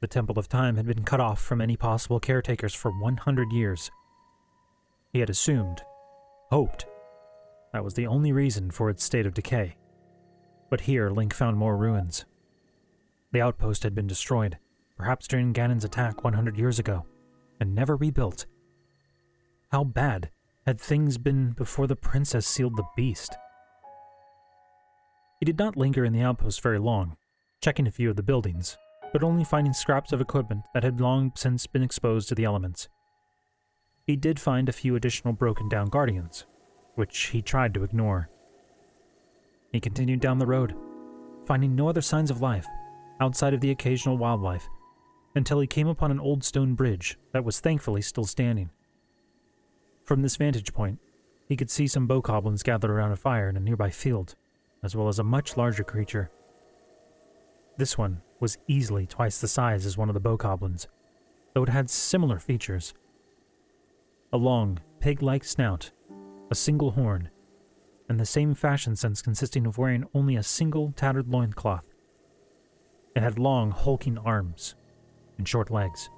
The 0.00 0.06
Temple 0.06 0.38
of 0.38 0.48
Time 0.48 0.76
had 0.76 0.86
been 0.86 1.02
cut 1.02 1.18
off 1.18 1.40
from 1.40 1.60
any 1.60 1.76
possible 1.76 2.20
caretakers 2.20 2.72
for 2.72 2.92
100 2.92 3.52
years. 3.52 3.90
He 5.12 5.18
had 5.18 5.28
assumed, 5.28 5.82
hoped, 6.50 6.86
that 7.72 7.82
was 7.82 7.94
the 7.94 8.06
only 8.06 8.30
reason 8.30 8.70
for 8.70 8.90
its 8.90 9.02
state 9.02 9.26
of 9.26 9.34
decay. 9.34 9.76
But 10.70 10.82
here 10.82 11.10
Link 11.10 11.34
found 11.34 11.56
more 11.56 11.76
ruins. 11.76 12.26
The 13.32 13.40
outpost 13.40 13.82
had 13.82 13.96
been 13.96 14.06
destroyed, 14.06 14.58
perhaps 14.96 15.26
during 15.26 15.52
Ganon's 15.52 15.84
attack 15.84 16.22
100 16.22 16.56
years 16.56 16.78
ago, 16.78 17.06
and 17.58 17.74
never 17.74 17.96
rebuilt. 17.96 18.46
How 19.72 19.82
bad 19.82 20.30
had 20.66 20.80
things 20.80 21.18
been 21.18 21.50
before 21.50 21.86
the 21.86 21.96
princess 21.96 22.46
sealed 22.46 22.76
the 22.76 22.84
beast? 22.96 23.36
He 25.40 25.44
did 25.44 25.58
not 25.58 25.76
linger 25.76 26.04
in 26.04 26.12
the 26.12 26.22
outpost 26.22 26.62
very 26.62 26.78
long, 26.78 27.16
checking 27.60 27.86
a 27.86 27.90
few 27.90 28.08
of 28.08 28.16
the 28.16 28.22
buildings, 28.22 28.78
but 29.12 29.22
only 29.22 29.44
finding 29.44 29.74
scraps 29.74 30.12
of 30.12 30.20
equipment 30.20 30.62
that 30.72 30.82
had 30.82 31.00
long 31.00 31.32
since 31.34 31.66
been 31.66 31.82
exposed 31.82 32.28
to 32.28 32.34
the 32.34 32.44
elements. 32.44 32.88
He 34.06 34.16
did 34.16 34.40
find 34.40 34.68
a 34.68 34.72
few 34.72 34.96
additional 34.96 35.34
broken 35.34 35.68
down 35.68 35.88
guardians, 35.88 36.46
which 36.94 37.26
he 37.26 37.42
tried 37.42 37.74
to 37.74 37.84
ignore. 37.84 38.30
He 39.72 39.80
continued 39.80 40.20
down 40.20 40.38
the 40.38 40.46
road, 40.46 40.74
finding 41.46 41.74
no 41.74 41.88
other 41.88 42.00
signs 42.00 42.30
of 42.30 42.40
life 42.40 42.66
outside 43.20 43.54
of 43.54 43.60
the 43.60 43.70
occasional 43.70 44.16
wildlife, 44.16 44.66
until 45.34 45.60
he 45.60 45.66
came 45.66 45.88
upon 45.88 46.10
an 46.10 46.20
old 46.20 46.42
stone 46.42 46.74
bridge 46.74 47.18
that 47.32 47.44
was 47.44 47.60
thankfully 47.60 48.00
still 48.00 48.24
standing. 48.24 48.70
From 50.04 50.20
this 50.20 50.36
vantage 50.36 50.74
point, 50.74 50.98
he 51.48 51.56
could 51.56 51.70
see 51.70 51.86
some 51.86 52.06
bokoblins 52.06 52.62
gathered 52.62 52.90
around 52.90 53.12
a 53.12 53.16
fire 53.16 53.48
in 53.48 53.56
a 53.56 53.60
nearby 53.60 53.88
field, 53.88 54.34
as 54.82 54.94
well 54.94 55.08
as 55.08 55.18
a 55.18 55.24
much 55.24 55.56
larger 55.56 55.82
creature. 55.82 56.30
This 57.78 57.96
one 57.96 58.20
was 58.38 58.58
easily 58.68 59.06
twice 59.06 59.40
the 59.40 59.48
size 59.48 59.86
as 59.86 59.96
one 59.96 60.10
of 60.10 60.14
the 60.14 60.20
bokoblins, 60.20 60.86
though 61.54 61.62
it 61.62 61.70
had 61.70 61.88
similar 61.88 62.38
features. 62.38 62.92
A 64.32 64.36
long, 64.36 64.78
pig 65.00 65.22
like 65.22 65.42
snout, 65.42 65.90
a 66.50 66.54
single 66.54 66.90
horn, 66.90 67.30
and 68.08 68.20
the 68.20 68.26
same 68.26 68.54
fashion 68.54 68.96
sense 68.96 69.22
consisting 69.22 69.66
of 69.66 69.78
wearing 69.78 70.04
only 70.12 70.36
a 70.36 70.42
single 70.42 70.92
tattered 70.92 71.28
loincloth. 71.28 71.86
It 73.16 73.22
had 73.22 73.38
long, 73.38 73.70
hulking 73.70 74.18
arms 74.18 74.74
and 75.38 75.48
short 75.48 75.70
legs. 75.70 76.10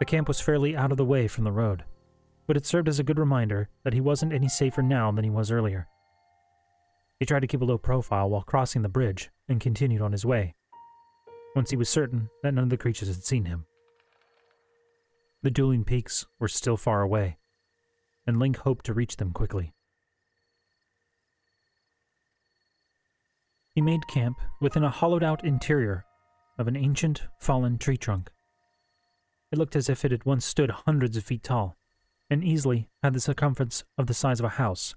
The 0.00 0.06
camp 0.06 0.28
was 0.28 0.40
fairly 0.40 0.74
out 0.74 0.90
of 0.90 0.96
the 0.96 1.04
way 1.04 1.28
from 1.28 1.44
the 1.44 1.52
road, 1.52 1.84
but 2.46 2.56
it 2.56 2.64
served 2.64 2.88
as 2.88 2.98
a 2.98 3.04
good 3.04 3.18
reminder 3.18 3.68
that 3.84 3.92
he 3.92 4.00
wasn't 4.00 4.32
any 4.32 4.48
safer 4.48 4.82
now 4.82 5.12
than 5.12 5.24
he 5.24 5.30
was 5.30 5.50
earlier. 5.50 5.86
He 7.18 7.26
tried 7.26 7.40
to 7.40 7.46
keep 7.46 7.60
a 7.60 7.66
low 7.66 7.76
profile 7.76 8.30
while 8.30 8.40
crossing 8.40 8.80
the 8.80 8.88
bridge 8.88 9.30
and 9.46 9.60
continued 9.60 10.00
on 10.00 10.12
his 10.12 10.24
way, 10.24 10.54
once 11.54 11.70
he 11.70 11.76
was 11.76 11.90
certain 11.90 12.30
that 12.42 12.54
none 12.54 12.64
of 12.64 12.70
the 12.70 12.78
creatures 12.78 13.08
had 13.08 13.22
seen 13.22 13.44
him. 13.44 13.66
The 15.42 15.50
dueling 15.50 15.84
peaks 15.84 16.26
were 16.38 16.48
still 16.48 16.78
far 16.78 17.02
away, 17.02 17.36
and 18.26 18.38
Link 18.38 18.56
hoped 18.56 18.86
to 18.86 18.94
reach 18.94 19.18
them 19.18 19.32
quickly. 19.32 19.74
He 23.74 23.82
made 23.82 24.08
camp 24.08 24.38
within 24.62 24.82
a 24.82 24.90
hollowed 24.90 25.22
out 25.22 25.44
interior 25.44 26.06
of 26.58 26.68
an 26.68 26.76
ancient, 26.76 27.22
fallen 27.38 27.76
tree 27.76 27.98
trunk. 27.98 28.30
It 29.52 29.58
looked 29.58 29.76
as 29.76 29.88
if 29.88 30.04
it 30.04 30.12
had 30.12 30.24
once 30.24 30.44
stood 30.44 30.70
hundreds 30.70 31.16
of 31.16 31.24
feet 31.24 31.42
tall, 31.42 31.76
and 32.28 32.44
easily 32.44 32.88
had 33.02 33.14
the 33.14 33.20
circumference 33.20 33.84
of 33.98 34.06
the 34.06 34.14
size 34.14 34.38
of 34.38 34.46
a 34.46 34.50
house. 34.50 34.94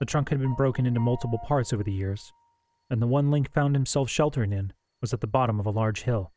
The 0.00 0.06
trunk 0.06 0.30
had 0.30 0.40
been 0.40 0.54
broken 0.54 0.86
into 0.86 1.00
multiple 1.00 1.38
parts 1.38 1.72
over 1.72 1.82
the 1.82 1.92
years, 1.92 2.32
and 2.88 3.02
the 3.02 3.06
one 3.06 3.30
Link 3.30 3.52
found 3.52 3.74
himself 3.74 4.08
sheltering 4.08 4.52
in 4.52 4.72
was 5.00 5.12
at 5.12 5.20
the 5.20 5.26
bottom 5.26 5.60
of 5.60 5.66
a 5.66 5.70
large 5.70 6.02
hill. 6.02 6.32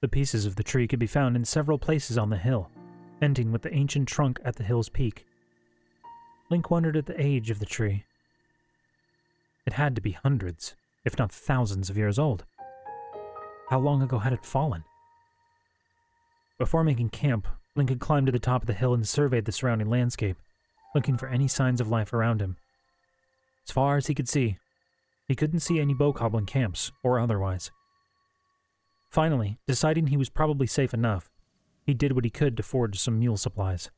The 0.00 0.08
pieces 0.08 0.44
of 0.44 0.56
the 0.56 0.64
tree 0.64 0.88
could 0.88 0.98
be 0.98 1.06
found 1.06 1.36
in 1.36 1.44
several 1.44 1.78
places 1.78 2.18
on 2.18 2.30
the 2.30 2.36
hill, 2.36 2.70
ending 3.22 3.52
with 3.52 3.62
the 3.62 3.72
ancient 3.72 4.08
trunk 4.08 4.40
at 4.44 4.56
the 4.56 4.64
hill's 4.64 4.88
peak. 4.88 5.24
Link 6.50 6.70
wondered 6.70 6.96
at 6.96 7.06
the 7.06 7.20
age 7.20 7.50
of 7.50 7.60
the 7.60 7.66
tree. 7.66 8.04
It 9.66 9.74
had 9.74 9.94
to 9.94 10.02
be 10.02 10.12
hundreds, 10.12 10.74
if 11.04 11.18
not 11.18 11.32
thousands 11.32 11.88
of 11.88 11.96
years 11.96 12.18
old. 12.18 12.44
How 13.70 13.78
long 13.78 14.02
ago 14.02 14.18
had 14.18 14.32
it 14.32 14.44
fallen? 14.44 14.84
Before 16.58 16.84
making 16.84 17.10
camp, 17.10 17.48
Lincoln 17.74 17.98
climbed 17.98 18.26
to 18.26 18.32
the 18.32 18.38
top 18.38 18.62
of 18.62 18.66
the 18.66 18.74
hill 18.74 18.94
and 18.94 19.06
surveyed 19.06 19.44
the 19.44 19.52
surrounding 19.52 19.90
landscape, 19.90 20.36
looking 20.94 21.16
for 21.16 21.28
any 21.28 21.48
signs 21.48 21.80
of 21.80 21.88
life 21.88 22.12
around 22.12 22.40
him. 22.40 22.56
As 23.66 23.72
far 23.72 23.96
as 23.96 24.06
he 24.06 24.14
could 24.14 24.28
see, 24.28 24.58
he 25.26 25.34
couldn't 25.34 25.60
see 25.60 25.80
any 25.80 25.94
bokoblin 25.94 26.46
camps 26.46 26.92
or 27.02 27.18
otherwise. 27.18 27.70
Finally, 29.10 29.58
deciding 29.66 30.08
he 30.08 30.16
was 30.16 30.28
probably 30.28 30.66
safe 30.66 30.94
enough, 30.94 31.30
he 31.84 31.94
did 31.94 32.12
what 32.12 32.24
he 32.24 32.30
could 32.30 32.56
to 32.56 32.62
forage 32.62 33.00
some 33.00 33.18
mule 33.18 33.36
supplies. 33.36 33.90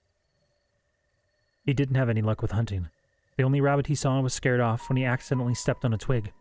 He 1.64 1.74
didn't 1.74 1.96
have 1.96 2.08
any 2.08 2.22
luck 2.22 2.42
with 2.42 2.52
hunting. 2.52 2.88
The 3.36 3.42
only 3.42 3.60
rabbit 3.60 3.88
he 3.88 3.94
saw 3.94 4.20
was 4.20 4.32
scared 4.32 4.60
off 4.60 4.88
when 4.88 4.96
he 4.96 5.04
accidentally 5.04 5.54
stepped 5.54 5.84
on 5.84 5.92
a 5.92 5.98
twig. 5.98 6.32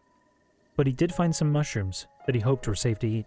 But 0.77 0.87
he 0.87 0.93
did 0.93 1.13
find 1.13 1.35
some 1.35 1.51
mushrooms 1.51 2.07
that 2.25 2.35
he 2.35 2.41
hoped 2.41 2.67
were 2.67 2.75
safe 2.75 2.99
to 2.99 3.07
eat. 3.07 3.25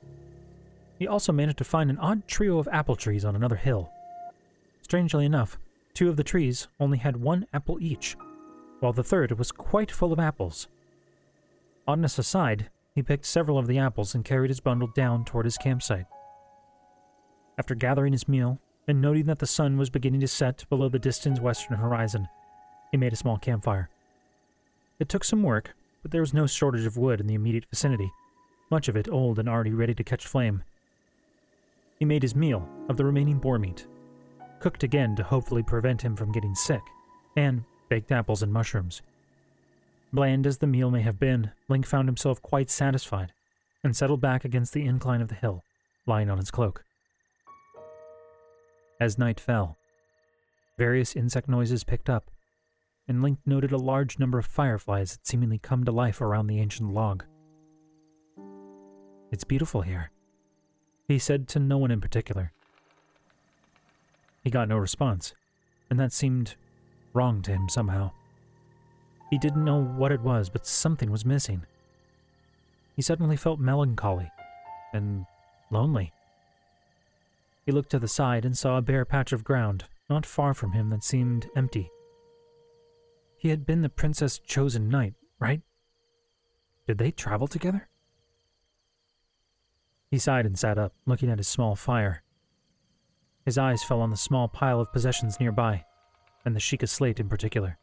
He 0.99 1.07
also 1.07 1.33
managed 1.33 1.59
to 1.59 1.65
find 1.65 1.91
an 1.91 1.99
odd 1.99 2.27
trio 2.27 2.59
of 2.59 2.69
apple 2.73 2.97
trees 2.97 3.25
on 3.25 3.37
another 3.37 3.57
hill. 3.57 3.91
Strangely 4.83 5.25
enough, 5.25 5.59
two 5.95 6.09
of 6.09 6.17
the 6.17 6.25
trees 6.25 6.69
only 6.81 6.99
had 6.99 7.17
one 7.17 7.47
apple 7.53 7.79
each, 7.81 8.17
while 8.81 8.93
the 8.93 9.05
third 9.05 9.39
was 9.39 9.53
quite 9.53 9.91
full 9.91 10.13
of 10.13 10.19
apples. 10.19 10.69
Oddness 11.87 12.19
aside, 12.19 12.69
he 12.95 13.03
picked 13.03 13.27
several 13.27 13.59
of 13.59 13.67
the 13.67 13.79
apples 13.79 14.15
and 14.15 14.25
carried 14.25 14.51
his 14.51 14.61
bundle 14.61 14.89
down 14.89 15.25
toward 15.25 15.45
his 15.45 15.57
campsite. 15.57 16.07
After 17.57 17.75
gathering 17.75 18.13
his 18.13 18.29
meal 18.29 18.59
and 18.87 19.01
noting 19.01 19.27
that 19.27 19.39
the 19.39 19.47
sun 19.47 19.77
was 19.77 19.91
beginning 19.91 20.21
to 20.21 20.29
set 20.29 20.69
below 20.69 20.89
the 20.89 20.99
distant 20.99 21.41
western 21.41 21.77
horizon, 21.77 22.29
he 22.91 22.97
made 22.97 23.13
a 23.13 23.17
small 23.17 23.39
campfire. 23.39 23.89
It 24.99 25.09
took 25.09 25.23
some 25.23 25.43
work, 25.43 25.75
but 26.03 26.11
there 26.11 26.23
was 26.23 26.35
no 26.35 26.47
shortage 26.47 26.87
of 26.87 26.97
wood 26.97 27.21
in 27.21 27.27
the 27.27 27.35
immediate 27.35 27.67
vicinity, 27.71 28.11
much 28.71 28.89
of 28.89 28.97
it 28.97 29.09
old 29.09 29.39
and 29.39 29.49
already 29.49 29.73
ready 29.73 29.95
to 29.95 30.05
catch 30.05 30.27
flame. 30.27 30.63
He 31.99 32.05
made 32.05 32.23
his 32.23 32.37
meal 32.37 32.69
of 32.89 32.97
the 32.97 33.05
remaining 33.05 33.39
boar 33.39 33.59
meat, 33.59 33.87
cooked 34.61 34.83
again 34.83 35.17
to 35.17 35.23
hopefully 35.23 35.63
prevent 35.63 36.03
him 36.03 36.15
from 36.17 36.33
getting 36.33 36.55
sick, 36.55 36.83
and 37.37 37.65
baked 37.89 38.13
apples 38.13 38.43
and 38.43 38.53
mushrooms. 38.53 39.03
Bland 40.13 40.47
as 40.47 40.59
the 40.59 40.67
meal 40.67 40.91
may 40.91 41.03
have 41.03 41.19
been, 41.19 41.51
Link 41.69 41.87
found 41.87 42.09
himself 42.09 42.41
quite 42.41 42.71
satisfied 42.71 43.33
and 43.85 43.97
settled 43.97 44.21
back 44.21 44.45
against 44.45 44.73
the 44.73 44.85
incline 44.85 45.21
of 45.21 45.29
the 45.29 45.35
hill, 45.35 45.63
lying 46.07 46.31
on 46.31 46.39
his 46.39 46.51
cloak. 46.51 46.85
As 49.01 49.19
night 49.19 49.39
fell, 49.39 49.77
various 50.77 51.15
insect 51.15 51.49
noises 51.49 51.85
picked 51.85 52.09
up, 52.11 52.31
and 53.07 53.23
Link 53.23 53.39
noted 53.47 53.73
a 53.73 53.79
large 53.79 54.19
number 54.19 54.39
of 54.39 54.47
fireflies 54.47 55.13
that 55.13 55.27
seemingly 55.27 55.59
come 55.59 55.85
to 55.85 55.93
life 55.93 56.21
around 56.21 56.47
the 56.47 56.61
ancient 56.61 56.93
log. 56.93 57.25
It's 59.31 59.45
beautiful 59.45 59.83
here, 59.83 60.11
he 61.09 61.19
said 61.19 61.49
to 61.49 61.59
no 61.59 61.79
one 61.79 61.91
in 61.91 62.01
particular. 62.01 62.53
He 64.45 64.51
got 64.51 64.69
no 64.69 64.77
response, 64.77 65.35
and 65.91 65.99
that 65.99 66.13
seemed 66.13 66.55
wrong 67.15 67.43
to 67.43 67.51
him 67.51 67.69
somehow. 67.69 68.13
He 69.31 69.39
didn't 69.39 69.65
know 69.65 69.83
what 69.83 70.13
it 70.13 70.21
was, 70.21 70.49
but 70.49 70.67
something 70.67 71.11
was 71.11 71.25
missing. 71.25 71.65
He 72.95 73.03
suddenly 73.03 73.37
felt 73.37 73.59
melancholy 73.59 74.31
and 74.93 75.25
lonely. 75.71 76.13
He 77.65 77.73
looked 77.73 77.91
to 77.91 77.99
the 77.99 78.09
side 78.09 78.45
and 78.45 78.57
saw 78.57 78.79
a 78.79 78.83
bare 78.83 79.05
patch 79.05 79.33
of 79.33 79.45
ground 79.45 79.85
not 80.09 80.25
far 80.25 80.55
from 80.55 80.73
him 80.73 80.91
that 80.91 81.05
seemed 81.05 81.49
empty. 81.57 81.91
He 83.39 83.51
had 83.51 83.67
been 83.67 83.83
the 83.83 83.89
princess' 83.89 84.39
chosen 84.39 84.89
knight, 84.89 85.15
right? 85.39 85.61
Did 86.87 86.99
they 86.99 87.11
travel 87.11 87.47
together? 87.47 87.88
He 90.11 90.19
sighed 90.19 90.47
and 90.47 90.59
sat 90.59 90.79
up, 90.79 90.95
looking 91.07 91.31
at 91.31 91.39
his 91.39 91.49
small 91.49 91.77
fire. 91.77 92.23
His 93.45 93.59
eyes 93.59 93.83
fell 93.83 94.01
on 94.01 94.11
the 94.11 94.17
small 94.17 94.49
pile 94.49 94.81
of 94.81 94.93
possessions 94.93 95.39
nearby, 95.39 95.85
and 96.45 96.57
the 96.57 96.61
Sheikah 96.61 96.89
slate 96.89 97.21
in 97.21 97.29
particular. 97.29 97.79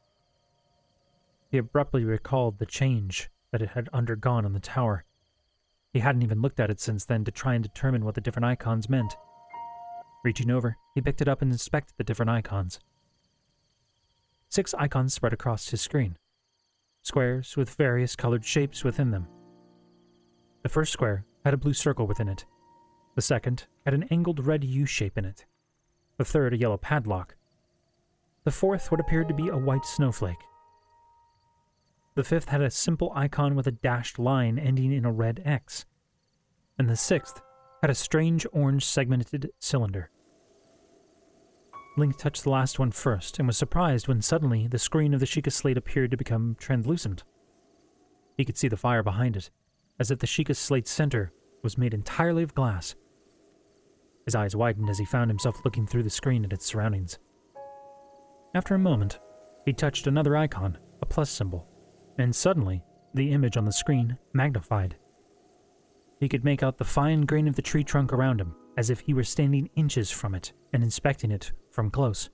He 1.50 1.58
abruptly 1.58 2.04
recalled 2.04 2.58
the 2.58 2.66
change 2.66 3.30
that 3.52 3.62
it 3.62 3.70
had 3.70 3.90
undergone 3.94 4.46
on 4.46 4.54
the 4.54 4.60
tower. 4.60 5.06
He 5.94 6.00
hadn't 6.00 6.24
even 6.24 6.42
looked 6.42 6.60
at 6.60 6.70
it 6.70 6.80
since 6.80 7.06
then 7.06 7.24
to 7.26 7.32
try 7.32 7.54
and 7.54 7.64
determine 7.64 8.04
what 8.04 8.16
the 8.16 8.22
different 8.22 8.46
icons 8.46 8.90
meant. 8.90 9.16
Reaching 10.24 10.50
over, 10.50 10.78
he 10.96 11.02
picked 11.02 11.22
it 11.22 11.28
up 11.28 11.42
and 11.42 11.52
inspected 11.52 11.94
the 11.98 12.04
different 12.04 12.32
icons. 12.32 12.80
Six 14.50 14.74
icons 14.74 15.14
spread 15.14 15.34
across 15.34 15.70
his 15.70 15.82
screen, 15.82 16.18
squares 17.04 17.56
with 17.56 17.70
various 17.70 18.16
colored 18.16 18.44
shapes 18.44 18.84
within 18.84 19.12
them. 19.12 19.28
The 20.64 20.70
first 20.70 20.92
square 20.92 21.26
had 21.46 21.54
a 21.54 21.58
blue 21.58 21.74
circle 21.74 22.08
within 22.08 22.28
it. 22.28 22.46
The 23.16 23.22
second 23.22 23.68
had 23.86 23.94
an 23.94 24.08
angled 24.12 24.46
red 24.46 24.64
U 24.64 24.86
shape 24.86 25.18
in 25.18 25.24
it. 25.24 25.46
The 26.18 26.26
third, 26.26 26.54
a 26.54 26.58
yellow 26.58 26.78
padlock. 26.78 27.36
The 28.44 28.52
fourth, 28.52 28.92
what 28.92 29.00
appeared 29.00 29.28
to 29.28 29.34
be 29.34 29.48
a 29.48 29.58
white 29.58 29.86
snowflake. 29.86 30.44
The 32.16 32.24
fifth 32.24 32.50
had 32.50 32.62
a 32.62 32.72
simple 32.72 33.12
icon 33.16 33.56
with 33.56 33.68
a 33.68 33.72
dashed 33.72 34.18
line 34.18 34.58
ending 34.58 34.92
in 34.92 35.06
a 35.06 35.12
red 35.12 35.42
X. 35.46 35.86
And 36.80 36.90
the 36.90 36.96
sixth 36.96 37.42
had 37.82 37.92
a 37.92 37.96
strange 37.96 38.48
orange 38.52 38.86
segmented 38.86 39.52
cylinder. 39.60 40.10
Link 41.98 42.18
touched 42.18 42.44
the 42.44 42.50
last 42.50 42.80
one 42.80 42.92
first 42.92 43.38
and 43.38 43.48
was 43.48 43.58
surprised 43.58 44.08
when 44.08 44.22
suddenly 44.22 44.68
the 44.68 44.80
screen 44.80 45.14
of 45.14 45.20
the 45.20 45.26
Sheikah 45.26 45.52
slate 45.52 45.78
appeared 45.78 46.12
to 46.12 46.18
become 46.18 46.56
translucent. 46.60 47.24
He 48.36 48.44
could 48.44 48.58
see 48.58 48.68
the 48.68 48.78
fire 48.78 49.04
behind 49.04 49.38
it, 49.38 49.50
as 50.00 50.12
if 50.12 50.20
the 50.20 50.28
Sheikah 50.28 50.56
slate's 50.56 50.92
center 50.92 51.32
was 51.64 51.78
made 51.78 51.94
entirely 51.94 52.44
of 52.44 52.56
glass. 52.56 52.96
His 54.26 54.36
eyes 54.36 54.56
widened 54.56 54.90
as 54.90 54.98
he 54.98 55.06
found 55.06 55.30
himself 55.30 55.64
looking 55.64 55.86
through 55.88 56.04
the 56.04 56.10
screen 56.10 56.44
at 56.44 56.54
its 56.54 56.66
surroundings. 56.66 57.20
After 58.54 58.76
a 58.76 58.80
moment, 58.80 59.20
he 59.66 59.74
touched 59.74 60.08
another 60.08 60.36
icon, 60.36 60.78
a 61.02 61.06
plus 61.06 61.30
symbol, 61.30 61.68
and 62.18 62.36
suddenly 62.36 62.84
the 63.14 63.32
image 63.32 63.58
on 63.58 63.66
the 63.66 63.72
screen 63.72 64.18
magnified. 64.34 64.96
He 66.20 66.30
could 66.30 66.44
make 66.44 66.64
out 66.64 66.78
the 66.78 66.86
fine 66.86 67.22
grain 67.22 67.48
of 67.48 67.56
the 67.56 67.62
tree 67.62 67.84
trunk 67.84 68.14
around 68.14 68.40
him, 68.40 68.56
as 68.78 68.90
if 68.90 69.02
he 69.02 69.14
were 69.14 69.24
standing 69.24 69.70
inches 69.76 70.12
from 70.12 70.36
it 70.36 70.54
and 70.74 70.84
inspecting 70.84 71.32
it 71.32 71.52
from 71.72 71.92
close. 71.92 72.30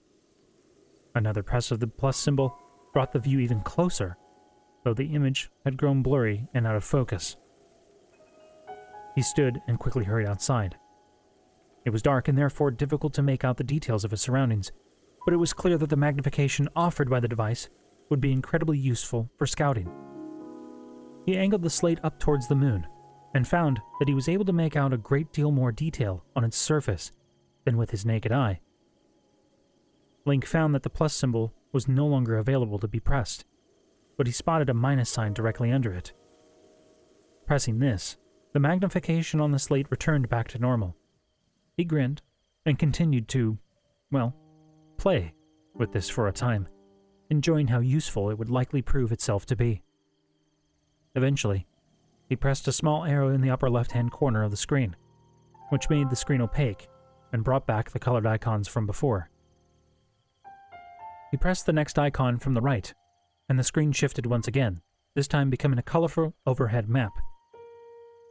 Another 1.15 1.43
press 1.43 1.71
of 1.71 1.80
the 1.80 1.88
plus 1.88 2.17
symbol 2.17 2.58
brought 2.93 3.12
the 3.12 3.19
view 3.19 3.39
even 3.39 3.62
closer, 3.62 4.17
though 4.84 4.93
the 4.93 5.13
image 5.13 5.50
had 5.65 5.78
grown 5.78 6.02
blurry 6.02 6.47
and 6.54 6.65
out 6.65 6.76
of 6.76 6.84
focus. 6.84 7.36
He 9.15 9.21
stood 9.21 9.62
and 9.67 9.80
quickly 9.80 10.06
hurried 10.06 10.28
outside. 10.28 10.76
It 11.86 11.89
was 11.89 12.02
dark 12.02 12.28
and 12.28 12.38
therefore 12.38 12.71
difficult 12.71 13.13
to 13.15 13.24
make 13.24 13.43
out 13.43 13.58
the 13.58 13.63
details 13.63 14.04
of 14.04 14.12
his 14.12 14.21
surroundings, 14.21 14.71
but 15.26 15.34
it 15.34 15.38
was 15.38 15.54
clear 15.54 15.78
that 15.78 15.89
the 15.89 15.95
magnification 15.95 16.69
offered 16.76 17.10
by 17.10 17.19
the 17.19 17.28
device 17.28 17.69
would 18.10 18.21
be 18.21 18.32
incredibly 18.32 18.78
useful 18.78 19.30
for 19.38 19.45
scouting. 19.45 19.91
He 21.26 21.38
angled 21.38 21.63
the 21.63 21.69
slate 21.69 22.00
up 22.04 22.19
towards 22.19 22.47
the 22.47 22.56
moon 22.56 22.88
and 23.34 23.47
found 23.47 23.80
that 24.00 24.08
he 24.08 24.13
was 24.13 24.28
able 24.28 24.45
to 24.45 24.54
make 24.54 24.76
out 24.76 24.93
a 24.93 24.97
great 24.97 25.32
deal 25.32 25.52
more 25.52 25.71
detail 25.71 26.26
on 26.36 26.43
its 26.43 26.58
surface 26.58 27.12
than 27.65 27.78
with 27.78 27.91
his 27.91 28.06
naked 28.06 28.32
eye. 28.32 28.60
Link 30.26 30.45
found 30.45 30.76
that 30.76 30.84
the 30.84 30.89
plus 30.89 31.13
symbol 31.13 31.54
was 31.71 31.88
no 31.88 32.06
longer 32.06 32.38
available 32.38 32.80
to 32.80 32.88
be 32.88 33.00
pressed, 33.00 33.45
but 34.17 34.28
he 34.28 34.34
spotted 34.34 34.69
a 34.69 34.74
minus 34.74 35.10
sign 35.10 35.34
directly 35.34 35.71
under 35.71 35.93
it. 35.93 36.13
Pressing 37.47 37.80
this, 37.80 38.17
the 38.54 38.60
magnification 38.60 39.40
on 39.40 39.52
the 39.52 39.60
slate 39.60 39.88
returned 39.90 40.30
back 40.30 40.48
to 40.50 40.60
normal. 40.60 40.96
He 41.78 41.86
grinned 41.86 42.22
and 42.66 42.78
continued 42.78 43.28
to, 43.30 43.58
well, 44.12 44.36
play 44.98 45.34
with 45.74 45.92
this 45.94 46.10
for 46.10 46.28
a 46.28 46.34
time, 46.34 46.68
enjoying 47.30 47.68
how 47.68 47.80
useful 47.80 48.30
it 48.30 48.38
would 48.38 48.50
likely 48.50 48.82
prove 48.82 49.12
itself 49.12 49.46
to 49.48 49.56
be. 49.56 49.82
Eventually, 51.16 51.66
he 52.28 52.36
pressed 52.36 52.68
a 52.68 52.74
small 52.74 53.06
arrow 53.06 53.30
in 53.30 53.42
the 53.42 53.50
upper 53.50 53.70
left 53.70 53.92
hand 53.92 54.12
corner 54.12 54.44
of 54.44 54.52
the 54.52 54.58
screen, 54.58 54.96
which 55.70 55.90
made 55.90 56.10
the 56.10 56.16
screen 56.16 56.42
opaque 56.42 56.88
and 57.34 57.44
brought 57.44 57.66
back 57.66 57.92
the 57.92 58.00
colored 58.00 58.26
icons 58.26 58.68
from 58.68 58.86
before. 58.86 59.30
He 61.32 61.38
pressed 61.38 61.66
the 61.66 61.74
next 61.74 61.98
icon 61.98 62.40
from 62.40 62.54
the 62.54 62.62
right, 62.62 62.94
and 63.48 63.58
the 63.58 63.64
screen 63.64 63.94
shifted 63.94 64.26
once 64.26 64.48
again, 64.48 64.82
this 65.16 65.28
time 65.28 65.50
becoming 65.50 65.80
a 65.80 65.84
colorful 65.84 66.36
overhead 66.46 66.90
map. 66.90 67.12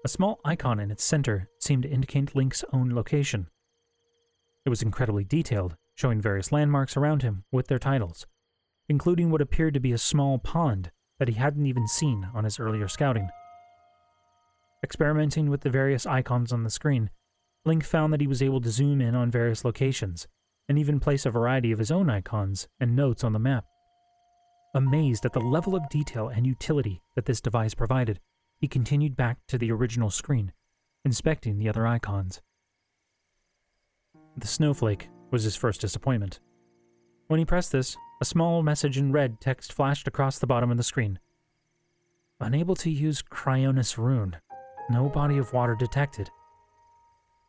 A 0.03 0.09
small 0.09 0.41
icon 0.47 0.81
in 0.81 0.91
its 0.91 1.05
center 1.05 1.49
seemed 1.59 1.83
to 1.83 1.91
indicate 1.91 2.35
Link's 2.35 2.65
own 2.73 2.95
location. 2.95 3.49
It 4.65 4.71
was 4.71 4.81
incredibly 4.83 5.25
detailed, 5.25 5.77
showing 5.95 6.23
various 6.23 6.53
landmarks 6.53 6.97
around 6.97 7.23
him 7.23 7.45
with 7.53 7.69
their 7.69 7.79
titles, 7.79 8.27
including 8.89 9.31
what 9.31 9.43
appeared 9.43 9.75
to 9.75 9.81
be 9.81 9.93
a 9.93 9.99
small 9.99 10.39
pond 10.39 10.91
that 11.19 11.29
he 11.29 11.35
hadn't 11.35 11.67
even 11.67 11.87
seen 11.87 12.29
on 12.35 12.45
his 12.45 12.59
earlier 12.59 12.89
scouting. 12.89 13.29
Experimenting 14.83 15.51
with 15.51 15.61
the 15.61 15.71
various 15.71 16.07
icons 16.07 16.51
on 16.51 16.65
the 16.65 16.71
screen, 16.71 17.11
Link 17.67 17.85
found 17.85 18.11
that 18.11 18.23
he 18.23 18.27
was 18.27 18.43
able 18.43 18.63
to 18.63 18.71
zoom 18.71 19.03
in 19.03 19.15
on 19.15 19.31
various 19.31 19.67
locations, 19.67 20.27
and 20.67 20.79
even 20.79 20.99
place 20.99 21.27
a 21.27 21.31
variety 21.31 21.73
of 21.73 21.79
his 21.79 21.91
own 21.91 22.09
icons 22.09 22.69
and 22.81 22.97
notes 22.97 23.23
on 23.23 23.35
the 23.35 23.39
map. 23.39 23.67
Amazed 24.75 25.27
at 25.27 25.35
the 25.35 25.41
level 25.41 25.77
of 25.77 25.91
detail 25.91 26.29
and 26.29 26.47
utility 26.47 27.03
that 27.17 27.27
this 27.27 27.43
device 27.43 27.75
provided, 27.75 28.19
he 28.61 28.69
continued 28.69 29.17
back 29.17 29.39
to 29.49 29.57
the 29.57 29.73
original 29.73 30.11
screen, 30.11 30.53
inspecting 31.05 31.59
the 31.59 31.69
other 31.69 31.87
icons. 31.87 32.43
The 34.37 34.47
snowflake 34.47 35.09
was 35.31 35.45
his 35.45 35.57
first 35.57 35.81
disappointment. 35.81 36.41
When 37.29 37.39
he 37.39 37.45
pressed 37.45 37.73
this, 37.73 37.97
a 38.21 38.25
small 38.25 38.63
message 38.63 38.99
in 38.99 39.13
red 39.13 39.41
text 39.41 39.73
flashed 39.73 40.07
across 40.07 40.39
the 40.39 40.47
bottom 40.47 40.71
of 40.71 40.77
the 40.77 40.83
screen. 40.83 41.19
Unable 42.39 42.75
to 42.77 42.91
use 42.91 43.23
Cryonis 43.23 43.97
rune. 43.97 44.37
No 44.91 45.09
body 45.09 45.39
of 45.39 45.53
water 45.53 45.75
detected. 45.75 46.31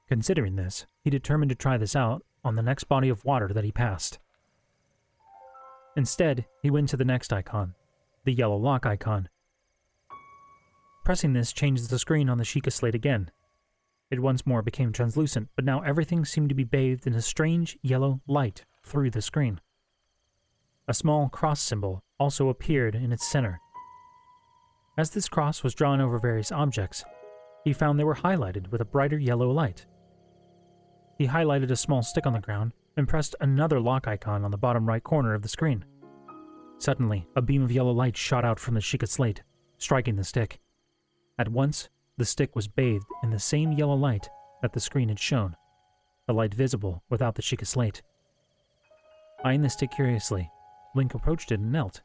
Considering 0.08 0.56
this, 0.56 0.86
he 1.04 1.10
determined 1.10 1.50
to 1.50 1.56
try 1.56 1.78
this 1.78 1.96
out 1.96 2.24
on 2.44 2.56
the 2.56 2.62
next 2.62 2.86
body 2.86 3.10
of 3.10 3.26
water 3.26 3.48
that 3.54 3.64
he 3.64 3.72
passed. 3.72 4.20
Instead, 5.98 6.46
he 6.62 6.70
went 6.70 6.90
to 6.90 6.98
the 6.98 7.06
next 7.06 7.34
icon, 7.34 7.74
the 8.24 8.34
yellow 8.34 8.56
lock 8.56 8.86
icon, 8.86 9.28
Pressing 11.04 11.34
this 11.34 11.52
changed 11.52 11.90
the 11.90 12.00
screen 12.00 12.30
on 12.30 12.38
the 12.38 12.44
Sheikah 12.44 12.72
slate 12.72 12.96
again. 12.96 13.32
It 14.12 14.20
once 14.20 14.46
more 14.46 14.62
became 14.62 14.92
translucent, 14.92 15.50
but 15.56 15.66
now 15.66 15.82
everything 15.82 16.26
seemed 16.26 16.50
to 16.50 16.56
be 16.56 16.64
bathed 16.64 17.08
in 17.08 17.14
a 17.16 17.22
strange 17.22 17.78
yellow 17.82 18.22
light 18.28 18.66
through 18.86 19.10
the 19.10 19.22
screen. 19.22 19.62
A 20.88 20.94
small 20.94 21.30
cross 21.30 21.62
symbol 21.62 22.04
also 22.20 22.50
appeared 22.50 22.94
in 22.94 23.12
its 23.12 23.26
center. 23.26 23.60
As 24.98 25.12
this 25.12 25.30
cross 25.30 25.64
was 25.64 25.74
drawn 25.74 26.02
over 26.02 26.20
various 26.20 26.52
objects, 26.52 27.04
he 27.64 27.74
found 27.74 27.98
they 27.98 28.04
were 28.04 28.16
highlighted 28.16 28.70
with 28.72 28.82
a 28.82 28.86
brighter 28.86 29.18
yellow 29.18 29.50
light. 29.50 29.86
He 31.18 31.28
highlighted 31.28 31.72
a 31.72 31.76
small 31.76 32.04
stick 32.04 32.28
on 32.28 32.34
the 32.34 32.40
ground 32.40 32.74
and 32.98 33.08
pressed 33.08 33.36
another 33.40 33.80
lock 33.80 34.08
icon 34.08 34.44
on 34.44 34.52
the 34.52 34.58
bottom 34.58 34.88
right 34.88 35.04
corner 35.04 35.34
of 35.34 35.42
the 35.42 35.48
screen. 35.48 35.86
Suddenly, 36.78 37.28
a 37.36 37.42
beam 37.42 37.64
of 37.64 37.72
yellow 37.72 37.92
light 37.92 38.18
shot 38.18 38.44
out 38.44 38.60
from 38.60 38.74
the 38.74 38.82
Sheikah 38.82 39.08
slate, 39.08 39.44
striking 39.78 40.16
the 40.16 40.24
stick. 40.24 40.60
At 41.38 41.50
once, 41.50 41.90
the 42.18 42.26
stick 42.26 42.56
was 42.56 42.68
bathed 42.68 43.06
in 43.24 43.32
the 43.32 43.40
same 43.40 43.72
yellow 43.72 43.96
light 43.96 44.30
that 44.62 44.74
the 44.74 44.80
screen 44.80 45.10
had 45.10 45.20
shown, 45.20 45.56
the 46.28 46.34
light 46.34 46.54
visible 46.54 47.04
without 47.10 47.36
the 47.36 47.42
Sheikah 47.42 47.66
slate. 47.66 48.02
Eyeing 49.44 49.62
the 49.62 49.70
stick 49.70 49.92
curiously, 49.92 50.52
Link 50.94 51.16
approached 51.16 51.52
it 51.52 51.60
and 51.60 51.72
knelt. 51.72 52.02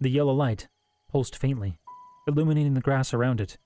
The 0.00 0.10
yellow 0.10 0.32
light 0.32 0.68
pulsed 1.08 1.36
faintly, 1.36 1.78
illuminating 2.26 2.74
the 2.74 2.80
grass 2.80 3.12
around 3.12 3.40
it. 3.40 3.58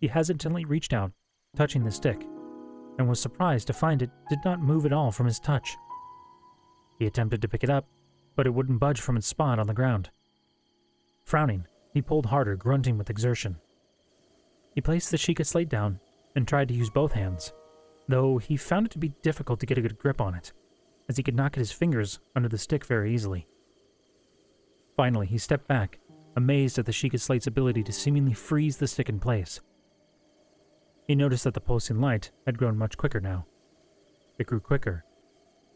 He 0.00 0.08
hesitantly 0.08 0.64
reached 0.64 0.92
out, 0.92 1.12
touching 1.56 1.84
the 1.84 1.90
stick, 1.90 2.26
and 2.98 3.08
was 3.08 3.20
surprised 3.20 3.66
to 3.66 3.72
find 3.72 4.02
it 4.02 4.10
did 4.28 4.38
not 4.44 4.60
move 4.60 4.86
at 4.86 4.92
all 4.92 5.12
from 5.12 5.26
his 5.26 5.38
touch. 5.38 5.76
He 6.98 7.06
attempted 7.06 7.42
to 7.42 7.48
pick 7.48 7.62
it 7.62 7.70
up, 7.70 7.86
but 8.34 8.46
it 8.46 8.54
wouldn't 8.54 8.80
budge 8.80 9.00
from 9.00 9.16
its 9.16 9.26
spot 9.26 9.58
on 9.58 9.66
the 9.66 9.74
ground. 9.74 10.10
Frowning, 11.24 11.66
he 11.96 12.02
pulled 12.02 12.26
harder, 12.26 12.56
grunting 12.56 12.98
with 12.98 13.08
exertion. 13.08 13.56
He 14.74 14.82
placed 14.82 15.10
the 15.10 15.16
Sheikah 15.16 15.46
slate 15.46 15.70
down 15.70 15.98
and 16.34 16.46
tried 16.46 16.68
to 16.68 16.74
use 16.74 16.90
both 16.90 17.12
hands, 17.12 17.54
though 18.06 18.36
he 18.36 18.58
found 18.58 18.84
it 18.84 18.92
to 18.92 18.98
be 18.98 19.14
difficult 19.22 19.60
to 19.60 19.66
get 19.66 19.78
a 19.78 19.80
good 19.80 19.98
grip 19.98 20.20
on 20.20 20.34
it, 20.34 20.52
as 21.08 21.16
he 21.16 21.22
could 21.22 21.34
not 21.34 21.52
get 21.52 21.60
his 21.60 21.72
fingers 21.72 22.20
under 22.34 22.50
the 22.50 22.58
stick 22.58 22.84
very 22.84 23.14
easily. 23.14 23.46
Finally, 24.94 25.26
he 25.26 25.38
stepped 25.38 25.66
back, 25.66 25.98
amazed 26.36 26.78
at 26.78 26.84
the 26.84 26.92
Sheikah 26.92 27.18
slate's 27.18 27.46
ability 27.46 27.82
to 27.84 27.92
seemingly 27.92 28.34
freeze 28.34 28.76
the 28.76 28.86
stick 28.86 29.08
in 29.08 29.18
place. 29.18 29.62
He 31.06 31.14
noticed 31.14 31.44
that 31.44 31.54
the 31.54 31.60
pulsing 31.60 31.98
light 31.98 32.30
had 32.44 32.58
grown 32.58 32.76
much 32.76 32.98
quicker 32.98 33.20
now. 33.20 33.46
It 34.38 34.48
grew 34.48 34.60
quicker 34.60 35.06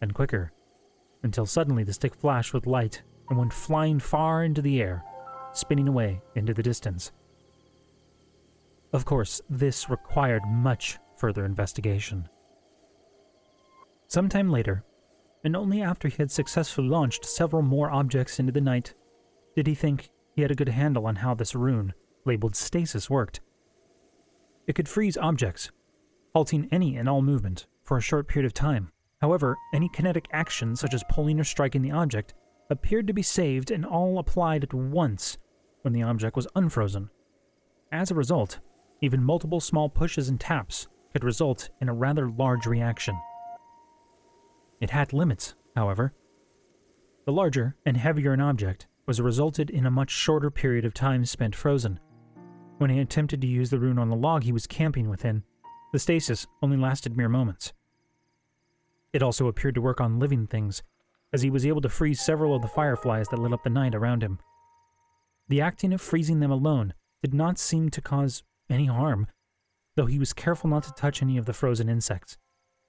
and 0.03 0.13
quicker 0.13 0.53
until 1.23 1.47
suddenly 1.47 1.83
the 1.83 1.95
stick 1.95 2.15
flashed 2.15 2.53
with 2.53 2.67
light 2.67 3.05
and 3.31 3.39
went 3.39 3.55
flying 3.55 3.99
far 3.99 4.45
into 4.45 4.61
the 4.61 4.83
air, 4.83 5.03
spinning 5.53 5.89
away 5.89 6.21
into 6.35 6.55
the 6.55 6.63
distance. 6.63 7.13
Of 8.93 9.05
course, 9.05 9.41
this 9.49 9.89
required 9.89 10.43
much 10.49 10.99
further 11.17 11.45
investigation. 11.45 12.29
Sometime 14.09 14.51
later, 14.51 14.85
and 15.45 15.55
only 15.55 15.81
after 15.81 16.09
he 16.09 16.17
had 16.17 16.31
successfully 16.31 16.89
launched 16.89 17.25
several 17.25 17.63
more 17.63 17.91
objects 17.91 18.39
into 18.39 18.53
the 18.53 18.61
night, 18.61 18.95
did 19.55 19.67
he 19.67 19.75
think 19.75 20.11
he 20.35 20.43
had 20.43 20.51
a 20.51 20.57
good 20.57 20.69
handle 20.69 21.07
on 21.07 21.17
how 21.17 21.35
this 21.35 21.55
rune, 21.55 21.93
labeled 22.25 22.57
stasis, 22.57 23.11
worked. 23.11 23.41
It 24.67 24.75
could 24.75 24.89
freeze 24.89 25.17
objects, 25.17 25.71
halting 26.35 26.69
any 26.71 26.97
and 26.97 27.09
all 27.09 27.23
movement 27.23 27.67
for 27.85 27.97
a 27.97 28.03
short 28.03 28.29
period 28.29 28.47
of 28.47 28.55
time. 28.55 28.91
However, 29.21 29.57
any 29.75 29.89
kinetic 29.89 30.27
action, 30.33 30.77
such 30.77 30.95
as 30.95 31.05
pulling 31.11 31.39
or 31.39 31.45
striking 31.45 31.83
the 31.83 31.91
object, 31.91 32.35
appeared 32.71 33.07
to 33.09 33.13
be 33.13 33.23
saved 33.23 33.71
and 33.71 33.85
all 33.85 34.19
applied 34.19 34.63
at 34.63 34.73
once 34.73 35.37
when 35.83 35.93
the 35.93 36.03
object 36.03 36.37
was 36.37 36.47
unfrozen. 36.55 37.11
As 37.93 38.11
a 38.11 38.15
result, 38.15 38.61
even 39.01 39.23
multiple 39.23 39.61
small 39.61 39.89
pushes 39.89 40.29
and 40.29 40.39
taps 40.39 40.87
could 41.13 41.25
result 41.25 41.71
in 41.81 41.89
a 41.89 41.95
rather 41.95 42.31
large 42.31 42.67
reaction. 42.67 43.19
It 44.81 44.91
had 44.91 45.13
limits, 45.13 45.55
however. 45.75 46.15
The 47.27 47.33
larger 47.33 47.77
and 47.85 47.97
heavier 47.97 48.33
an 48.33 48.41
object 48.41 48.87
was 49.07 49.21
resulted 49.21 49.71
in 49.71 49.87
a 49.87 49.91
much 49.91 50.11
shorter 50.11 50.51
period 50.51 50.85
of 50.85 50.95
time 50.95 51.25
spent 51.25 51.57
frozen. 51.57 51.99
When 52.79 52.91
he 52.91 53.01
attempted 53.01 53.41
to 53.41 53.47
use 53.47 53.71
the 53.71 53.79
rune 53.79 53.99
on 53.99 54.09
the 54.09 54.17
log 54.17 54.45
he 54.45 54.53
was 54.53 54.67
camping 54.67 55.11
within, 55.11 55.43
the 55.93 55.99
stasis 55.99 56.47
only 56.63 56.77
lasted 56.77 57.17
mere 57.17 57.29
moments. 57.29 57.73
It 59.13 59.23
also 59.23 59.49
appeared 59.49 59.75
to 59.75 59.81
work 59.81 60.01
on 60.01 60.21
living 60.21 60.47
things, 60.47 60.83
as 61.33 61.43
he 61.43 61.51
was 61.51 61.67
able 61.67 61.81
to 61.81 61.89
freeze 61.89 62.21
several 62.21 62.55
of 62.55 62.63
the 62.63 62.69
fireflies 62.69 63.29
that 63.29 63.39
lit 63.39 63.53
up 63.53 63.63
the 63.63 63.71
night 63.71 63.95
around 63.95 64.23
him. 64.23 64.39
The 65.49 65.61
acting 65.61 65.93
of 65.93 66.01
freezing 66.01 66.41
them 66.41 66.51
alone 66.51 66.95
did 67.23 67.35
not 67.35 67.59
seem 67.59 67.91
to 67.91 68.01
cause 68.01 68.43
any 68.69 68.87
harm, 68.87 69.27
though 69.97 70.07
he 70.07 70.19
was 70.19 70.33
careful 70.33 70.71
not 70.71 70.85
to 70.85 70.93
touch 70.93 71.23
any 71.23 71.37
of 71.37 71.47
the 71.47 71.53
frozen 71.53 71.89
insects, 71.89 72.37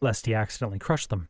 lest 0.01 0.25
he 0.25 0.33
accidentally 0.33 0.79
crush 0.79 1.07
them. 1.07 1.27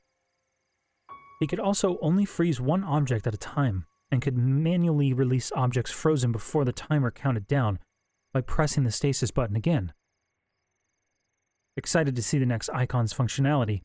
He 1.40 1.48
could 1.48 1.60
also 1.60 1.98
only 2.02 2.26
freeze 2.26 2.62
one 2.62 2.84
object 2.84 3.26
at 3.26 3.34
a 3.34 3.38
time, 3.38 3.86
and 4.12 4.22
could 4.22 4.38
manually 4.38 5.14
release 5.14 5.52
objects 5.56 5.92
frozen 5.92 6.32
before 6.32 6.66
the 6.66 6.74
timer 6.74 7.10
counted 7.12 7.48
down 7.48 7.80
by 8.34 8.42
pressing 8.42 8.84
the 8.84 8.92
stasis 8.92 9.32
button 9.32 9.56
again. 9.56 9.94
Excited 11.78 12.16
to 12.16 12.22
see 12.22 12.38
the 12.38 12.46
next 12.46 12.70
icon's 12.70 13.14
functionality, 13.14 13.82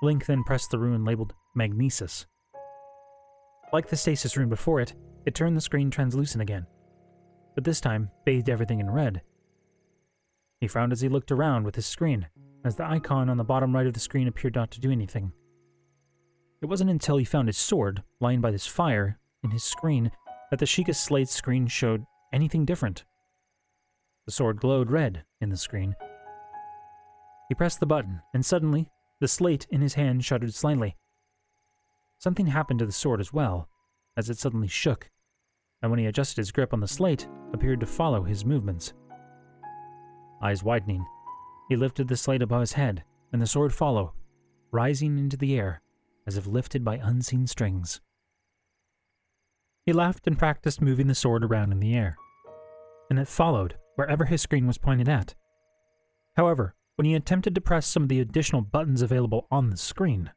Link 0.00 0.26
then 0.26 0.44
pressed 0.44 0.70
the 0.70 0.78
rune 0.78 1.04
labeled 1.04 1.34
Magnesis. 1.54 2.26
Like 3.74 3.88
the 3.88 3.96
stasis 3.96 4.36
rune 4.36 4.48
before 4.48 4.80
it, 4.80 4.94
it 5.26 5.34
turned 5.34 5.56
the 5.56 5.60
screen 5.60 5.90
translucent 5.90 6.40
again, 6.40 6.64
but 7.56 7.64
this 7.64 7.80
time 7.80 8.08
bathed 8.24 8.48
everything 8.48 8.78
in 8.78 8.88
red. 8.88 9.20
He 10.60 10.68
frowned 10.68 10.92
as 10.92 11.00
he 11.00 11.08
looked 11.08 11.32
around 11.32 11.64
with 11.64 11.74
his 11.74 11.84
screen, 11.84 12.28
as 12.64 12.76
the 12.76 12.88
icon 12.88 13.28
on 13.28 13.36
the 13.36 13.42
bottom 13.42 13.74
right 13.74 13.88
of 13.88 13.92
the 13.92 13.98
screen 13.98 14.28
appeared 14.28 14.54
not 14.54 14.70
to 14.70 14.80
do 14.80 14.92
anything. 14.92 15.32
It 16.62 16.66
wasn't 16.66 16.90
until 16.90 17.16
he 17.16 17.24
found 17.24 17.48
his 17.48 17.58
sword 17.58 18.04
lying 18.20 18.40
by 18.40 18.52
this 18.52 18.64
fire 18.64 19.18
in 19.42 19.50
his 19.50 19.64
screen 19.64 20.12
that 20.52 20.60
the 20.60 20.66
Sheikah 20.66 20.94
Slate 20.94 21.28
screen 21.28 21.66
showed 21.66 22.04
anything 22.32 22.64
different. 22.64 23.04
The 24.26 24.32
sword 24.32 24.60
glowed 24.60 24.92
red 24.92 25.24
in 25.40 25.48
the 25.48 25.56
screen. 25.56 25.96
He 27.48 27.56
pressed 27.56 27.80
the 27.80 27.86
button, 27.86 28.20
and 28.34 28.46
suddenly, 28.46 28.88
the 29.18 29.26
slate 29.26 29.66
in 29.68 29.80
his 29.80 29.94
hand 29.94 30.24
shuddered 30.24 30.54
slightly. 30.54 30.94
Something 32.24 32.46
happened 32.46 32.78
to 32.78 32.86
the 32.86 32.90
sword 32.90 33.20
as 33.20 33.34
well, 33.34 33.68
as 34.16 34.30
it 34.30 34.38
suddenly 34.38 34.66
shook, 34.66 35.10
and 35.82 35.90
when 35.90 36.00
he 36.00 36.06
adjusted 36.06 36.38
his 36.38 36.52
grip 36.52 36.72
on 36.72 36.80
the 36.80 36.88
slate, 36.88 37.28
appeared 37.52 37.80
to 37.80 37.86
follow 37.86 38.22
his 38.22 38.46
movements. 38.46 38.94
Eyes 40.40 40.64
widening, 40.64 41.04
he 41.68 41.76
lifted 41.76 42.08
the 42.08 42.16
slate 42.16 42.40
above 42.40 42.62
his 42.62 42.72
head, 42.72 43.04
and 43.30 43.42
the 43.42 43.46
sword 43.46 43.74
followed, 43.74 44.12
rising 44.72 45.18
into 45.18 45.36
the 45.36 45.54
air 45.54 45.82
as 46.26 46.38
if 46.38 46.46
lifted 46.46 46.82
by 46.82 46.94
unseen 46.96 47.46
strings. 47.46 48.00
He 49.84 49.92
laughed 49.92 50.26
and 50.26 50.38
practiced 50.38 50.80
moving 50.80 51.08
the 51.08 51.14
sword 51.14 51.44
around 51.44 51.72
in 51.72 51.80
the 51.80 51.94
air, 51.94 52.16
and 53.10 53.18
it 53.18 53.28
followed 53.28 53.76
wherever 53.96 54.24
his 54.24 54.40
screen 54.40 54.66
was 54.66 54.78
pointed 54.78 55.10
at. 55.10 55.34
However, 56.38 56.74
when 56.96 57.04
he 57.04 57.14
attempted 57.14 57.54
to 57.54 57.60
press 57.60 57.86
some 57.86 58.04
of 58.04 58.08
the 58.08 58.20
additional 58.20 58.62
buttons 58.62 59.02
available 59.02 59.46
on 59.50 59.68
the 59.68 59.76
screen, 59.76 60.30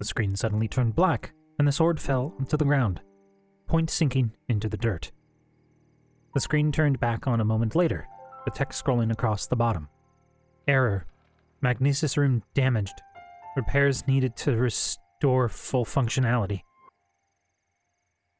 the 0.00 0.04
screen 0.06 0.34
suddenly 0.34 0.66
turned 0.66 0.96
black 0.96 1.32
and 1.58 1.68
the 1.68 1.72
sword 1.72 2.00
fell 2.00 2.34
onto 2.40 2.56
the 2.56 2.64
ground, 2.64 3.00
point 3.66 3.90
sinking 3.90 4.32
into 4.48 4.68
the 4.68 4.78
dirt. 4.78 5.12
The 6.34 6.40
screen 6.40 6.72
turned 6.72 6.98
back 6.98 7.26
on 7.26 7.40
a 7.40 7.44
moment 7.44 7.76
later, 7.76 8.08
the 8.46 8.50
text 8.50 8.82
scrolling 8.82 9.12
across 9.12 9.46
the 9.46 9.56
bottom. 9.56 9.88
Error. 10.66 11.06
Magnesis 11.60 12.16
rune 12.16 12.42
damaged. 12.54 13.02
Repairs 13.56 14.06
needed 14.08 14.36
to 14.36 14.56
restore 14.56 15.50
full 15.50 15.84
functionality. 15.84 16.62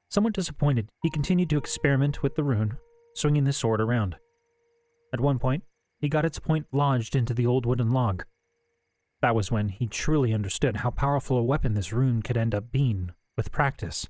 Somewhat 0.08 0.32
disappointed, 0.32 0.88
he 1.02 1.10
continued 1.10 1.50
to 1.50 1.58
experiment 1.58 2.22
with 2.22 2.36
the 2.36 2.42
rune, 2.42 2.78
swinging 3.14 3.44
the 3.44 3.52
sword 3.52 3.82
around. 3.82 4.16
At 5.12 5.20
one 5.20 5.38
point, 5.38 5.64
he 5.98 6.08
got 6.08 6.24
its 6.24 6.38
point 6.38 6.66
lodged 6.72 7.14
into 7.14 7.34
the 7.34 7.46
old 7.46 7.66
wooden 7.66 7.90
log. 7.90 8.24
That 9.22 9.34
was 9.34 9.50
when 9.50 9.68
he 9.68 9.86
truly 9.86 10.32
understood 10.32 10.78
how 10.78 10.90
powerful 10.90 11.36
a 11.36 11.42
weapon 11.42 11.74
this 11.74 11.92
rune 11.92 12.22
could 12.22 12.36
end 12.36 12.54
up 12.54 12.72
being 12.72 13.10
with 13.36 13.52
practice. 13.52 14.06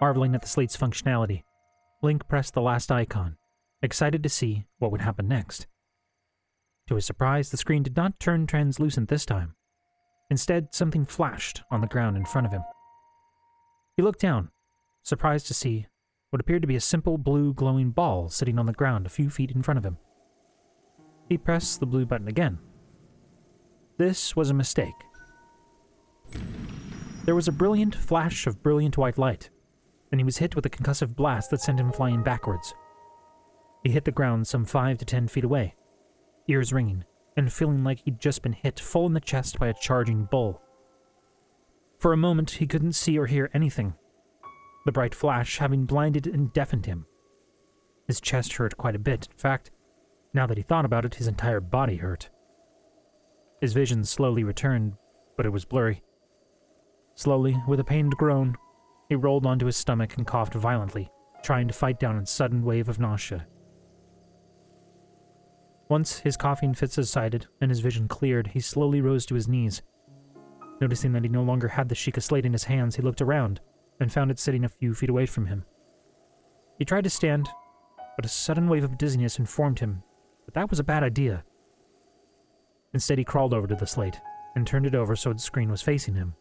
Marveling 0.00 0.34
at 0.34 0.42
the 0.42 0.48
slate's 0.48 0.76
functionality, 0.76 1.44
Link 2.02 2.26
pressed 2.26 2.54
the 2.54 2.62
last 2.62 2.90
icon, 2.90 3.36
excited 3.82 4.22
to 4.22 4.28
see 4.28 4.64
what 4.78 4.90
would 4.90 5.02
happen 5.02 5.28
next. 5.28 5.66
To 6.88 6.96
his 6.96 7.04
surprise, 7.04 7.50
the 7.50 7.56
screen 7.56 7.82
did 7.82 7.96
not 7.96 8.18
turn 8.18 8.46
translucent 8.46 9.08
this 9.08 9.24
time. 9.24 9.54
Instead, 10.30 10.74
something 10.74 11.04
flashed 11.04 11.62
on 11.70 11.80
the 11.80 11.86
ground 11.86 12.16
in 12.16 12.24
front 12.24 12.46
of 12.46 12.52
him. 12.52 12.62
He 13.96 14.02
looked 14.02 14.20
down, 14.20 14.50
surprised 15.02 15.46
to 15.48 15.54
see 15.54 15.86
what 16.30 16.40
appeared 16.40 16.62
to 16.62 16.68
be 16.68 16.76
a 16.76 16.80
simple 16.80 17.18
blue 17.18 17.52
glowing 17.52 17.90
ball 17.90 18.28
sitting 18.28 18.58
on 18.58 18.66
the 18.66 18.72
ground 18.72 19.06
a 19.06 19.10
few 19.10 19.30
feet 19.30 19.52
in 19.52 19.62
front 19.62 19.78
of 19.78 19.84
him. 19.84 19.98
He 21.28 21.38
pressed 21.38 21.78
the 21.78 21.86
blue 21.86 22.06
button 22.06 22.28
again. 22.28 22.58
This 24.00 24.34
was 24.34 24.48
a 24.48 24.54
mistake. 24.54 24.94
There 27.26 27.34
was 27.34 27.48
a 27.48 27.52
brilliant 27.52 27.94
flash 27.94 28.46
of 28.46 28.62
brilliant 28.62 28.96
white 28.96 29.18
light, 29.18 29.50
and 30.10 30.18
he 30.18 30.24
was 30.24 30.38
hit 30.38 30.56
with 30.56 30.64
a 30.64 30.70
concussive 30.70 31.14
blast 31.14 31.50
that 31.50 31.60
sent 31.60 31.78
him 31.78 31.92
flying 31.92 32.22
backwards. 32.22 32.72
He 33.84 33.90
hit 33.90 34.06
the 34.06 34.10
ground 34.10 34.46
some 34.46 34.64
five 34.64 34.96
to 34.96 35.04
ten 35.04 35.28
feet 35.28 35.44
away, 35.44 35.74
ears 36.48 36.72
ringing, 36.72 37.04
and 37.36 37.52
feeling 37.52 37.84
like 37.84 38.00
he'd 38.00 38.18
just 38.18 38.40
been 38.40 38.54
hit 38.54 38.80
full 38.80 39.04
in 39.04 39.12
the 39.12 39.20
chest 39.20 39.58
by 39.58 39.68
a 39.68 39.74
charging 39.74 40.24
bull. 40.24 40.62
For 41.98 42.14
a 42.14 42.16
moment, 42.16 42.52
he 42.52 42.66
couldn't 42.66 42.94
see 42.94 43.18
or 43.18 43.26
hear 43.26 43.50
anything, 43.52 43.92
the 44.86 44.92
bright 44.92 45.14
flash 45.14 45.58
having 45.58 45.84
blinded 45.84 46.26
and 46.26 46.54
deafened 46.54 46.86
him. 46.86 47.04
His 48.06 48.18
chest 48.18 48.54
hurt 48.54 48.78
quite 48.78 48.96
a 48.96 48.98
bit. 48.98 49.28
In 49.30 49.36
fact, 49.36 49.70
now 50.32 50.46
that 50.46 50.56
he 50.56 50.62
thought 50.62 50.86
about 50.86 51.04
it, 51.04 51.16
his 51.16 51.28
entire 51.28 51.60
body 51.60 51.96
hurt. 51.96 52.30
His 53.60 53.72
vision 53.72 54.04
slowly 54.04 54.44
returned, 54.44 54.96
but 55.36 55.46
it 55.46 55.50
was 55.50 55.64
blurry. 55.64 56.02
Slowly, 57.14 57.56
with 57.68 57.80
a 57.80 57.84
pained 57.84 58.16
groan, 58.16 58.56
he 59.08 59.14
rolled 59.14 59.44
onto 59.44 59.66
his 59.66 59.76
stomach 59.76 60.16
and 60.16 60.26
coughed 60.26 60.54
violently, 60.54 61.10
trying 61.42 61.68
to 61.68 61.74
fight 61.74 62.00
down 62.00 62.16
a 62.16 62.26
sudden 62.26 62.64
wave 62.64 62.88
of 62.88 62.98
nausea. 62.98 63.46
Once 65.88 66.20
his 66.20 66.36
coughing 66.36 66.72
fits 66.72 66.94
subsided 66.94 67.46
and 67.60 67.70
his 67.70 67.80
vision 67.80 68.06
cleared, 68.06 68.46
he 68.46 68.60
slowly 68.60 69.00
rose 69.00 69.26
to 69.26 69.34
his 69.34 69.48
knees. 69.48 69.82
Noticing 70.80 71.12
that 71.12 71.24
he 71.24 71.28
no 71.28 71.42
longer 71.42 71.68
had 71.68 71.88
the 71.88 71.94
Sheikah 71.94 72.22
slate 72.22 72.46
in 72.46 72.52
his 72.52 72.64
hands, 72.64 72.96
he 72.96 73.02
looked 73.02 73.20
around 73.20 73.60
and 73.98 74.12
found 74.12 74.30
it 74.30 74.38
sitting 74.38 74.64
a 74.64 74.68
few 74.68 74.94
feet 74.94 75.10
away 75.10 75.26
from 75.26 75.46
him. 75.46 75.64
He 76.78 76.84
tried 76.84 77.04
to 77.04 77.10
stand, 77.10 77.48
but 78.16 78.24
a 78.24 78.28
sudden 78.28 78.68
wave 78.68 78.84
of 78.84 78.96
dizziness 78.96 79.38
informed 79.38 79.80
him 79.80 80.02
that 80.46 80.54
that 80.54 80.70
was 80.70 80.78
a 80.78 80.84
bad 80.84 81.02
idea. 81.02 81.44
Instead, 82.92 83.18
he 83.18 83.24
crawled 83.24 83.54
over 83.54 83.66
to 83.66 83.74
the 83.74 83.86
slate 83.86 84.20
and 84.54 84.66
turned 84.66 84.86
it 84.86 84.94
over 84.94 85.14
so 85.14 85.32
the 85.32 85.38
screen 85.38 85.70
was 85.70 85.82
facing 85.82 86.14
him. 86.14 86.34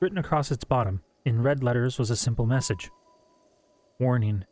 Written 0.00 0.18
across 0.18 0.50
its 0.50 0.64
bottom, 0.64 1.02
in 1.24 1.42
red 1.42 1.62
letters, 1.62 1.98
was 1.98 2.10
a 2.10 2.16
simple 2.16 2.46
message 2.46 2.90
Warning 3.98 4.44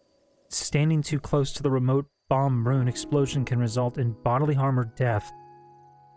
Standing 0.48 1.02
too 1.02 1.18
close 1.18 1.52
to 1.52 1.62
the 1.62 1.70
remote 1.70 2.06
bomb 2.28 2.66
rune 2.66 2.88
explosion 2.88 3.44
can 3.44 3.58
result 3.58 3.98
in 3.98 4.16
bodily 4.22 4.54
harm 4.54 4.78
or 4.78 4.84
death. 4.84 5.32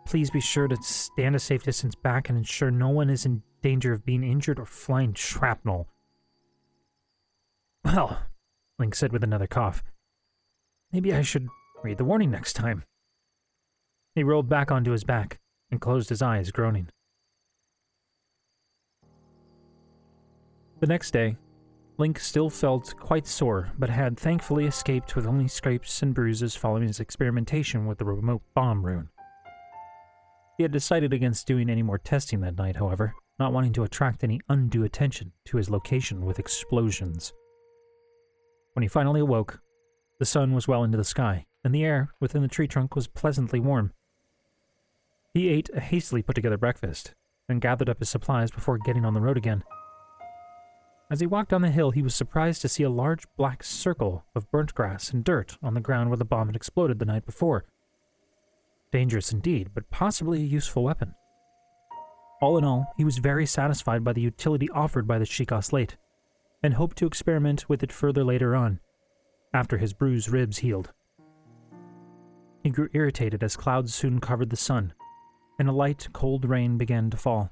Please 0.05 0.29
be 0.29 0.41
sure 0.41 0.67
to 0.67 0.77
stand 0.81 1.35
a 1.35 1.39
safe 1.39 1.63
distance 1.63 1.95
back 1.95 2.29
and 2.29 2.37
ensure 2.37 2.71
no 2.71 2.89
one 2.89 3.09
is 3.09 3.25
in 3.25 3.43
danger 3.61 3.93
of 3.93 4.05
being 4.05 4.23
injured 4.23 4.59
or 4.59 4.65
flying 4.65 5.13
shrapnel. 5.13 5.87
Well, 7.83 8.19
Link 8.77 8.95
said 8.95 9.11
with 9.11 9.23
another 9.23 9.47
cough. 9.47 9.83
Maybe 10.91 11.13
I 11.13 11.21
should 11.21 11.47
read 11.83 11.97
the 11.97 12.05
warning 12.05 12.31
next 12.31 12.53
time. 12.53 12.83
He 14.19 14.23
rolled 14.25 14.49
back 14.49 14.69
onto 14.69 14.91
his 14.91 15.05
back 15.05 15.39
and 15.71 15.79
closed 15.79 16.09
his 16.09 16.21
eyes, 16.21 16.51
groaning. 16.51 16.89
The 20.81 20.87
next 20.87 21.11
day, 21.11 21.37
Link 21.97 22.19
still 22.19 22.49
felt 22.49 22.93
quite 22.99 23.25
sore, 23.25 23.71
but 23.79 23.89
had 23.89 24.19
thankfully 24.19 24.65
escaped 24.65 25.15
with 25.15 25.25
only 25.25 25.47
scrapes 25.47 26.03
and 26.03 26.13
bruises 26.13 26.53
following 26.53 26.85
his 26.85 26.99
experimentation 26.99 27.85
with 27.85 27.97
the 27.97 28.03
remote 28.03 28.41
bomb 28.53 28.85
rune. 28.85 29.07
He 30.57 30.63
had 30.63 30.73
decided 30.73 31.13
against 31.13 31.47
doing 31.47 31.69
any 31.69 31.81
more 31.81 31.97
testing 31.97 32.41
that 32.41 32.57
night, 32.57 32.75
however, 32.75 33.13
not 33.39 33.53
wanting 33.53 33.71
to 33.71 33.83
attract 33.83 34.25
any 34.25 34.41
undue 34.49 34.83
attention 34.83 35.31
to 35.45 35.55
his 35.55 35.69
location 35.69 36.25
with 36.25 36.39
explosions. 36.39 37.31
When 38.73 38.81
he 38.81 38.89
finally 38.89 39.21
awoke, 39.21 39.61
the 40.19 40.25
sun 40.25 40.53
was 40.53 40.67
well 40.67 40.83
into 40.83 40.97
the 40.97 41.05
sky, 41.05 41.45
and 41.63 41.73
the 41.73 41.85
air 41.85 42.13
within 42.19 42.41
the 42.41 42.49
tree 42.49 42.67
trunk 42.67 42.97
was 42.97 43.07
pleasantly 43.07 43.61
warm. 43.61 43.93
He 45.33 45.49
ate 45.49 45.69
a 45.73 45.79
hastily 45.79 46.21
put 46.21 46.35
together 46.35 46.57
breakfast, 46.57 47.13
and 47.47 47.61
gathered 47.61 47.89
up 47.89 47.99
his 47.99 48.09
supplies 48.09 48.51
before 48.51 48.77
getting 48.77 49.05
on 49.05 49.13
the 49.13 49.21
road 49.21 49.37
again. 49.37 49.63
As 51.11 51.19
he 51.19 51.27
walked 51.27 51.49
down 51.49 51.61
the 51.61 51.71
hill, 51.71 51.91
he 51.91 52.03
was 52.03 52.15
surprised 52.15 52.61
to 52.61 52.69
see 52.69 52.83
a 52.83 52.89
large 52.89 53.25
black 53.35 53.63
circle 53.63 54.25
of 54.35 54.49
burnt 54.51 54.75
grass 54.75 55.11
and 55.11 55.23
dirt 55.23 55.57
on 55.61 55.73
the 55.73 55.81
ground 55.81 56.09
where 56.09 56.17
the 56.17 56.25
bomb 56.25 56.47
had 56.47 56.55
exploded 56.55 56.99
the 56.99 57.05
night 57.05 57.25
before. 57.25 57.65
Dangerous 58.91 59.31
indeed, 59.31 59.71
but 59.73 59.89
possibly 59.89 60.39
a 60.39 60.45
useful 60.45 60.83
weapon. 60.83 61.15
All 62.41 62.57
in 62.57 62.63
all, 62.63 62.93
he 62.95 63.03
was 63.03 63.17
very 63.17 63.45
satisfied 63.45 64.03
by 64.03 64.13
the 64.13 64.21
utility 64.21 64.69
offered 64.69 65.07
by 65.07 65.17
the 65.17 65.25
Sheikah 65.25 65.63
slate, 65.63 65.97
and 66.61 66.75
hoped 66.75 66.97
to 66.97 67.07
experiment 67.07 67.67
with 67.67 67.83
it 67.83 67.91
further 67.91 68.23
later 68.23 68.55
on, 68.55 68.79
after 69.53 69.77
his 69.77 69.93
bruised 69.93 70.29
ribs 70.29 70.59
healed. 70.59 70.91
He 72.63 72.69
grew 72.69 72.89
irritated 72.93 73.43
as 73.43 73.57
clouds 73.57 73.93
soon 73.93 74.19
covered 74.19 74.49
the 74.49 74.57
sun, 74.57 74.93
and 75.59 75.69
a 75.69 75.73
light, 75.73 76.07
cold 76.13 76.45
rain 76.45 76.77
began 76.77 77.09
to 77.09 77.17
fall. 77.17 77.51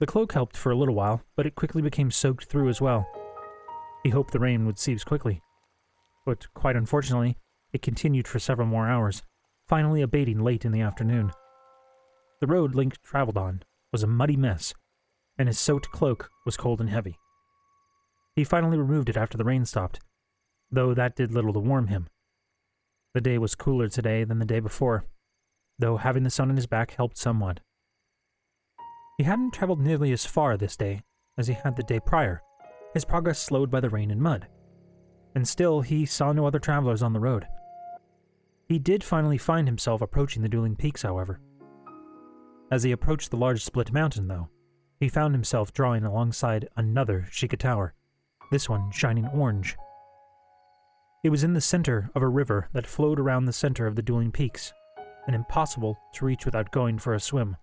The 0.00 0.06
cloak 0.06 0.32
helped 0.32 0.56
for 0.56 0.72
a 0.72 0.76
little 0.76 0.94
while, 0.94 1.22
but 1.36 1.46
it 1.46 1.54
quickly 1.54 1.82
became 1.82 2.10
soaked 2.10 2.46
through 2.46 2.68
as 2.68 2.80
well. 2.80 3.06
He 4.02 4.10
hoped 4.10 4.32
the 4.32 4.40
rain 4.40 4.66
would 4.66 4.78
cease 4.78 5.04
quickly. 5.04 5.40
But 6.26 6.52
quite 6.54 6.74
unfortunately, 6.74 7.36
it 7.72 7.82
continued 7.82 8.26
for 8.26 8.38
several 8.38 8.66
more 8.66 8.88
hours, 8.88 9.22
finally 9.68 10.02
abating 10.02 10.40
late 10.40 10.64
in 10.64 10.72
the 10.72 10.80
afternoon. 10.80 11.30
The 12.40 12.46
road 12.46 12.74
Link 12.74 13.00
traveled 13.02 13.38
on 13.38 13.62
was 13.92 14.02
a 14.02 14.08
muddy 14.08 14.36
mess, 14.36 14.74
and 15.38 15.48
his 15.48 15.58
soaked 15.58 15.90
cloak 15.90 16.30
was 16.44 16.56
cold 16.56 16.80
and 16.80 16.90
heavy. 16.90 17.16
He 18.34 18.42
finally 18.42 18.78
removed 18.78 19.08
it 19.08 19.16
after 19.16 19.38
the 19.38 19.44
rain 19.44 19.64
stopped, 19.64 20.00
though 20.70 20.94
that 20.94 21.14
did 21.14 21.32
little 21.32 21.52
to 21.52 21.60
warm 21.60 21.86
him. 21.86 22.08
The 23.12 23.20
day 23.20 23.38
was 23.38 23.54
cooler 23.54 23.88
today 23.88 24.24
than 24.24 24.40
the 24.40 24.44
day 24.44 24.60
before, 24.60 25.04
though 25.78 25.96
having 25.96 26.22
the 26.22 26.30
sun 26.30 26.50
in 26.50 26.56
his 26.56 26.66
back 26.66 26.94
helped 26.94 27.18
somewhat. 27.18 27.60
He 29.18 29.24
hadn't 29.24 29.52
traveled 29.52 29.80
nearly 29.80 30.12
as 30.12 30.26
far 30.26 30.56
this 30.56 30.76
day 30.76 31.02
as 31.38 31.46
he 31.46 31.54
had 31.54 31.76
the 31.76 31.82
day 31.82 32.00
prior, 32.00 32.42
his 32.92 33.04
progress 33.04 33.38
slowed 33.38 33.70
by 33.70 33.80
the 33.80 33.90
rain 33.90 34.10
and 34.10 34.20
mud. 34.20 34.46
And 35.34 35.46
still, 35.46 35.80
he 35.80 36.06
saw 36.06 36.32
no 36.32 36.46
other 36.46 36.58
travelers 36.58 37.02
on 37.02 37.12
the 37.12 37.20
road. 37.20 37.46
He 38.68 38.78
did 38.78 39.04
finally 39.04 39.38
find 39.38 39.68
himself 39.68 40.00
approaching 40.00 40.42
the 40.42 40.48
dueling 40.48 40.76
peaks, 40.76 41.02
however. 41.02 41.40
As 42.70 42.82
he 42.82 42.92
approached 42.92 43.30
the 43.30 43.36
large 43.36 43.64
split 43.64 43.92
mountain, 43.92 44.28
though, 44.28 44.48
he 45.00 45.08
found 45.08 45.34
himself 45.34 45.72
drawing 45.72 46.04
alongside 46.04 46.68
another 46.76 47.26
Sheikah 47.30 47.58
Tower, 47.58 47.94
this 48.50 48.68
one 48.68 48.90
shining 48.90 49.26
orange. 49.28 49.76
It 51.22 51.30
was 51.30 51.44
in 51.44 51.54
the 51.54 51.60
center 51.60 52.10
of 52.14 52.22
a 52.22 52.28
river 52.28 52.68
that 52.72 52.86
flowed 52.86 53.18
around 53.18 53.44
the 53.44 53.52
center 53.52 53.86
of 53.86 53.96
the 53.96 54.02
dueling 54.02 54.30
peaks, 54.30 54.72
and 55.26 55.34
impossible 55.34 55.96
to 56.14 56.24
reach 56.24 56.44
without 56.44 56.70
going 56.72 56.98
for 56.98 57.14
a 57.14 57.20
swim 57.20 57.56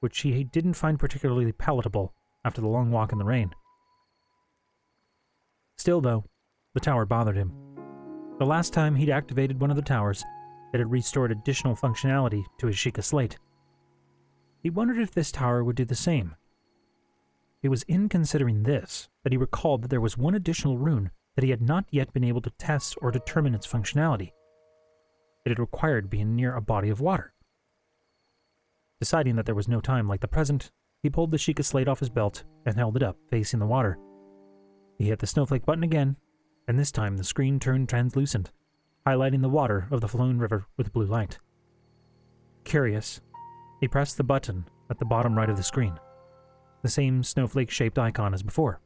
which 0.00 0.20
he 0.20 0.44
didn't 0.44 0.74
find 0.74 0.98
particularly 0.98 1.52
palatable 1.52 2.12
after 2.44 2.60
the 2.60 2.66
long 2.68 2.90
walk 2.90 3.12
in 3.12 3.18
the 3.18 3.24
rain. 3.24 3.50
Still, 5.78 6.00
though, 6.00 6.24
the 6.74 6.80
tower 6.80 7.04
bothered 7.06 7.36
him. 7.36 7.52
The 8.38 8.46
last 8.46 8.72
time 8.72 8.94
he'd 8.94 9.10
activated 9.10 9.60
one 9.60 9.70
of 9.70 9.76
the 9.76 9.82
towers, 9.82 10.24
it 10.72 10.78
had 10.78 10.90
restored 10.90 11.32
additional 11.32 11.74
functionality 11.74 12.44
to 12.58 12.66
his 12.66 12.76
Sheikah 12.76 13.02
slate. 13.02 13.38
He 14.62 14.70
wondered 14.70 14.98
if 14.98 15.12
this 15.12 15.32
tower 15.32 15.64
would 15.64 15.76
do 15.76 15.84
the 15.84 15.94
same. 15.94 16.34
It 17.62 17.68
was 17.68 17.82
in 17.84 18.08
considering 18.08 18.62
this 18.62 19.08
that 19.22 19.32
he 19.32 19.38
recalled 19.38 19.82
that 19.82 19.88
there 19.88 20.00
was 20.00 20.18
one 20.18 20.34
additional 20.34 20.78
rune 20.78 21.10
that 21.34 21.44
he 21.44 21.50
had 21.50 21.62
not 21.62 21.86
yet 21.90 22.12
been 22.12 22.24
able 22.24 22.40
to 22.42 22.50
test 22.58 22.96
or 23.00 23.10
determine 23.10 23.54
its 23.54 23.66
functionality. 23.66 24.32
It 25.46 25.50
had 25.50 25.60
required 25.60 26.10
being 26.10 26.34
near 26.34 26.56
a 26.56 26.60
body 26.60 26.90
of 26.90 27.00
water. 27.00 27.32
Deciding 28.98 29.36
that 29.36 29.46
there 29.46 29.54
was 29.54 29.68
no 29.68 29.80
time 29.80 30.08
like 30.08 30.20
the 30.20 30.26
present, 30.26 30.72
he 31.04 31.08
pulled 31.08 31.30
the 31.30 31.36
Sheikah 31.38 31.64
slate 31.64 31.86
off 31.86 32.00
his 32.00 32.10
belt 32.10 32.42
and 32.66 32.74
held 32.74 32.96
it 32.96 33.02
up, 33.04 33.16
facing 33.30 33.60
the 33.60 33.66
water. 33.66 33.96
He 34.98 35.04
hit 35.06 35.20
the 35.20 35.26
snowflake 35.28 35.64
button 35.64 35.84
again, 35.84 36.16
and 36.66 36.76
this 36.76 36.90
time 36.90 37.16
the 37.16 37.22
screen 37.22 37.60
turned 37.60 37.88
translucent, 37.88 38.50
highlighting 39.06 39.40
the 39.40 39.48
water 39.48 39.86
of 39.92 40.00
the 40.00 40.08
flowing 40.08 40.38
river 40.38 40.66
with 40.76 40.92
blue 40.92 41.06
light. 41.06 41.38
Curious, 42.64 43.20
he 43.80 43.86
pressed 43.86 44.16
the 44.16 44.24
button 44.24 44.66
at 44.90 44.98
the 44.98 45.04
bottom 45.04 45.38
right 45.38 45.48
of 45.48 45.56
the 45.56 45.62
screen, 45.62 45.96
the 46.82 46.88
same 46.88 47.22
snowflake 47.22 47.70
shaped 47.70 48.00
icon 48.00 48.34
as 48.34 48.42
before. 48.42 48.80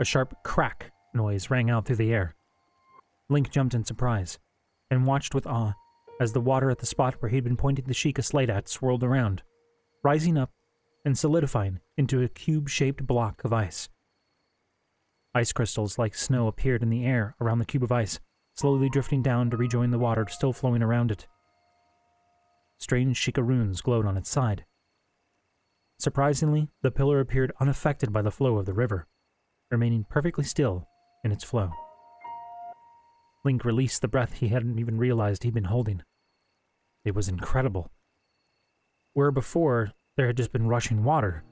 A 0.00 0.04
sharp 0.06 0.34
crack 0.44 0.92
noise 1.12 1.50
rang 1.50 1.68
out 1.68 1.84
through 1.84 1.96
the 1.96 2.14
air. 2.14 2.34
Link 3.28 3.50
jumped 3.50 3.74
in 3.74 3.84
surprise 3.84 4.38
and 4.90 5.06
watched 5.06 5.34
with 5.34 5.46
awe 5.46 5.74
as 6.20 6.32
the 6.32 6.40
water 6.40 6.70
at 6.70 6.78
the 6.78 6.86
spot 6.86 7.14
where 7.20 7.28
he'd 7.28 7.44
been 7.44 7.56
pointing 7.56 7.84
the 7.86 7.94
Sheikah 7.94 8.24
slate 8.24 8.50
at 8.50 8.68
swirled 8.68 9.04
around, 9.04 9.42
rising 10.02 10.36
up 10.38 10.50
and 11.04 11.16
solidifying 11.16 11.80
into 11.96 12.22
a 12.22 12.28
cube 12.28 12.68
shaped 12.68 13.06
block 13.06 13.44
of 13.44 13.52
ice. 13.52 13.88
Ice 15.34 15.52
crystals 15.52 15.98
like 15.98 16.14
snow 16.14 16.46
appeared 16.46 16.82
in 16.82 16.88
the 16.88 17.04
air 17.04 17.36
around 17.40 17.58
the 17.58 17.66
cube 17.66 17.82
of 17.82 17.92
ice, 17.92 18.18
slowly 18.54 18.88
drifting 18.88 19.22
down 19.22 19.50
to 19.50 19.56
rejoin 19.56 19.90
the 19.90 19.98
water 19.98 20.26
still 20.28 20.52
flowing 20.52 20.82
around 20.82 21.10
it. 21.10 21.26
Strange 22.78 23.18
Sheikah 23.18 23.46
runes 23.46 23.80
glowed 23.80 24.06
on 24.06 24.16
its 24.16 24.30
side. 24.30 24.64
Surprisingly, 25.98 26.68
the 26.82 26.90
pillar 26.90 27.20
appeared 27.20 27.52
unaffected 27.60 28.12
by 28.12 28.22
the 28.22 28.30
flow 28.30 28.58
of 28.58 28.66
the 28.66 28.74
river, 28.74 29.06
remaining 29.70 30.04
perfectly 30.08 30.44
still 30.44 30.86
in 31.24 31.32
its 31.32 31.44
flow. 31.44 31.70
Link 33.46 33.64
released 33.64 34.02
the 34.02 34.08
breath 34.08 34.34
he 34.34 34.48
hadn't 34.48 34.80
even 34.80 34.98
realized 34.98 35.44
he'd 35.44 35.54
been 35.54 35.64
holding. 35.64 36.02
It 37.04 37.14
was 37.14 37.28
incredible. 37.28 37.92
Where 39.12 39.30
before 39.30 39.92
there 40.16 40.26
had 40.26 40.36
just 40.36 40.52
been 40.52 40.66
rushing 40.66 41.04
water, 41.04 41.44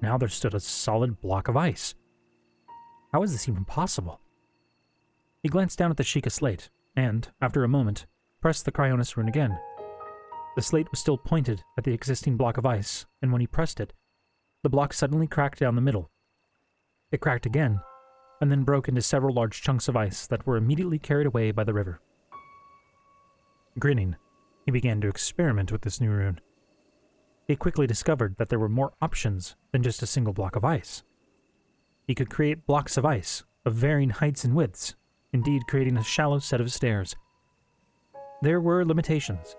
now 0.00 0.16
there 0.16 0.28
stood 0.28 0.54
a 0.54 0.60
solid 0.60 1.20
block 1.20 1.48
of 1.48 1.56
ice. 1.56 1.96
How 3.12 3.24
is 3.24 3.32
this 3.32 3.48
even 3.48 3.64
possible? 3.64 4.20
He 5.42 5.48
glanced 5.48 5.76
down 5.76 5.90
at 5.90 5.96
the 5.96 6.04
Sheikah 6.04 6.30
slate, 6.30 6.70
and, 6.94 7.28
after 7.42 7.64
a 7.64 7.68
moment, 7.68 8.06
pressed 8.40 8.64
the 8.64 8.72
Cryonis 8.72 9.16
rune 9.16 9.26
again. 9.26 9.58
The 10.54 10.62
slate 10.62 10.88
was 10.92 11.00
still 11.00 11.18
pointed 11.18 11.64
at 11.76 11.82
the 11.82 11.92
existing 11.92 12.36
block 12.36 12.58
of 12.58 12.64
ice, 12.64 13.06
and 13.20 13.32
when 13.32 13.40
he 13.40 13.48
pressed 13.48 13.80
it, 13.80 13.92
the 14.62 14.70
block 14.70 14.92
suddenly 14.92 15.26
cracked 15.26 15.58
down 15.58 15.74
the 15.74 15.80
middle. 15.80 16.12
It 17.10 17.20
cracked 17.20 17.44
again, 17.44 17.80
and 18.44 18.52
then 18.52 18.62
broke 18.62 18.88
into 18.88 19.00
several 19.00 19.34
large 19.34 19.62
chunks 19.62 19.88
of 19.88 19.96
ice 19.96 20.26
that 20.26 20.46
were 20.46 20.58
immediately 20.58 20.98
carried 20.98 21.26
away 21.26 21.50
by 21.50 21.64
the 21.64 21.72
river. 21.72 21.98
Grinning, 23.78 24.16
he 24.66 24.70
began 24.70 25.00
to 25.00 25.08
experiment 25.08 25.72
with 25.72 25.80
this 25.80 25.98
new 25.98 26.10
rune. 26.10 26.42
He 27.48 27.56
quickly 27.56 27.86
discovered 27.86 28.36
that 28.36 28.50
there 28.50 28.58
were 28.58 28.68
more 28.68 28.92
options 29.00 29.56
than 29.72 29.82
just 29.82 30.02
a 30.02 30.06
single 30.06 30.34
block 30.34 30.56
of 30.56 30.64
ice. 30.64 31.02
He 32.06 32.14
could 32.14 32.28
create 32.28 32.66
blocks 32.66 32.98
of 32.98 33.06
ice 33.06 33.44
of 33.64 33.72
varying 33.72 34.10
heights 34.10 34.44
and 34.44 34.54
widths, 34.54 34.94
indeed, 35.32 35.62
creating 35.66 35.96
a 35.96 36.04
shallow 36.04 36.38
set 36.38 36.60
of 36.60 36.70
stairs. 36.70 37.16
There 38.42 38.60
were 38.60 38.84
limitations. 38.84 39.56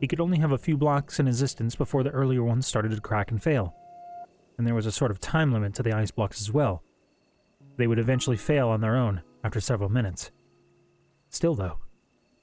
He 0.00 0.06
could 0.06 0.18
only 0.18 0.38
have 0.38 0.52
a 0.52 0.56
few 0.56 0.78
blocks 0.78 1.20
in 1.20 1.28
existence 1.28 1.76
before 1.76 2.04
the 2.04 2.10
earlier 2.12 2.42
ones 2.42 2.66
started 2.66 2.92
to 2.92 3.02
crack 3.02 3.30
and 3.30 3.42
fail. 3.42 3.74
And 4.56 4.66
there 4.66 4.74
was 4.74 4.86
a 4.86 4.92
sort 4.92 5.10
of 5.10 5.20
time 5.20 5.52
limit 5.52 5.74
to 5.74 5.82
the 5.82 5.92
ice 5.92 6.10
blocks 6.10 6.40
as 6.40 6.50
well. 6.50 6.82
They 7.78 7.86
would 7.86 7.98
eventually 7.98 8.36
fail 8.36 8.68
on 8.68 8.80
their 8.80 8.96
own 8.96 9.22
after 9.44 9.60
several 9.60 9.88
minutes. 9.88 10.30
Still, 11.30 11.54
though, 11.54 11.78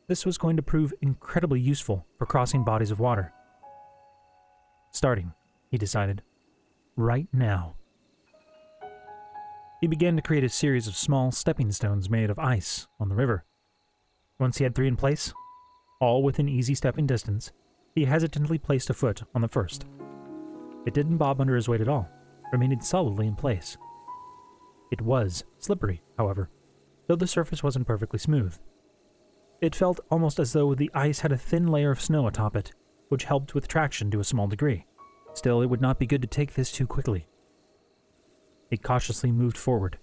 this 0.08 0.26
was 0.26 0.38
going 0.38 0.56
to 0.56 0.64
prove 0.64 0.94
incredibly 1.02 1.60
useful 1.60 2.08
for 2.18 2.26
crossing 2.26 2.64
bodies 2.64 2.90
of 2.90 3.00
water. 3.00 3.34
Starting, 4.92 5.34
he 5.70 5.78
decided, 5.78 6.22
right 6.96 7.28
now. 7.34 7.76
He 9.82 9.88
began 9.88 10.16
to 10.16 10.22
create 10.22 10.44
a 10.44 10.50
series 10.50 10.88
of 10.88 10.96
small 10.96 11.32
stepping 11.32 11.72
stones 11.72 12.10
made 12.10 12.30
of 12.30 12.40
ice 12.40 12.88
on 13.00 13.10
the 13.10 13.16
river. 13.16 13.44
Once 14.40 14.58
he 14.58 14.64
had 14.64 14.74
three 14.74 14.88
in 14.88 14.96
place, 14.96 15.34
all 16.00 16.24
within 16.24 16.48
easy 16.48 16.76
stepping 16.76 17.06
distance, 17.06 17.52
he 17.94 18.06
hesitantly 18.06 18.58
placed 18.58 18.90
a 18.90 18.94
foot 18.94 19.24
on 19.34 19.42
the 19.42 19.48
first. 19.48 19.86
It 20.86 20.94
didn't 20.94 21.18
bob 21.18 21.42
under 21.42 21.56
his 21.56 21.68
weight 21.68 21.82
at 21.82 21.90
all, 21.90 22.08
remaining 22.54 22.80
solidly 22.80 23.28
in 23.28 23.36
place. 23.36 23.78
It 24.96 25.02
was 25.02 25.44
slippery, 25.58 26.02
however, 26.18 26.50
though 27.08 27.18
the 27.18 27.28
surface 27.28 27.62
wasn't 27.62 27.86
perfectly 27.86 28.18
smooth. 28.18 28.58
It 29.60 29.76
felt 29.76 30.00
almost 30.10 30.40
as 30.40 30.54
though 30.54 30.74
the 30.74 30.90
ice 30.94 31.20
had 31.20 31.34
a 31.34 31.38
thin 31.38 31.68
layer 31.68 31.92
of 31.92 32.00
snow 32.00 32.28
atop 32.28 32.56
it, 32.56 32.72
which 33.10 33.26
helped 33.26 33.54
with 33.54 33.68
traction 33.68 34.10
to 34.12 34.22
a 34.22 34.24
small 34.24 34.48
degree. 34.48 34.86
Still, 35.34 35.62
it 35.62 35.66
would 35.66 35.82
not 35.82 36.00
be 36.00 36.08
good 36.08 36.22
to 36.22 36.30
take 36.30 36.54
this 36.54 36.72
too 36.72 36.88
quickly. 36.88 37.28
He 38.70 38.78
cautiously 38.78 39.34
moved 39.34 39.58
forward, 39.58 40.00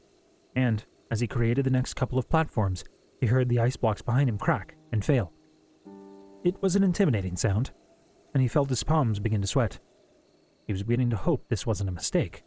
and, 0.55 0.85
as 1.11 1.21
he 1.21 1.27
created 1.27 1.65
the 1.65 1.71
next 1.71 1.95
couple 1.95 2.19
of 2.19 2.29
platforms, 2.29 2.85
he 3.19 3.29
heard 3.29 3.49
the 3.49 3.61
ice 3.61 3.79
blocks 3.79 4.03
behind 4.03 4.29
him 4.29 4.37
crack 4.37 4.77
and 4.93 5.03
fail. 5.03 5.33
It 6.45 6.61
was 6.61 6.77
an 6.77 6.85
intimidating 6.85 7.39
sound, 7.39 7.71
and 8.35 8.43
he 8.43 8.49
felt 8.49 8.69
his 8.69 8.85
palms 8.85 9.21
begin 9.21 9.41
to 9.41 9.47
sweat. 9.47 9.79
He 10.67 10.75
was 10.75 10.83
beginning 10.83 11.09
to 11.11 11.17
hope 11.17 11.49
this 11.49 11.67
wasn't 11.67 11.89
a 11.89 11.93
mistake. 11.93 12.45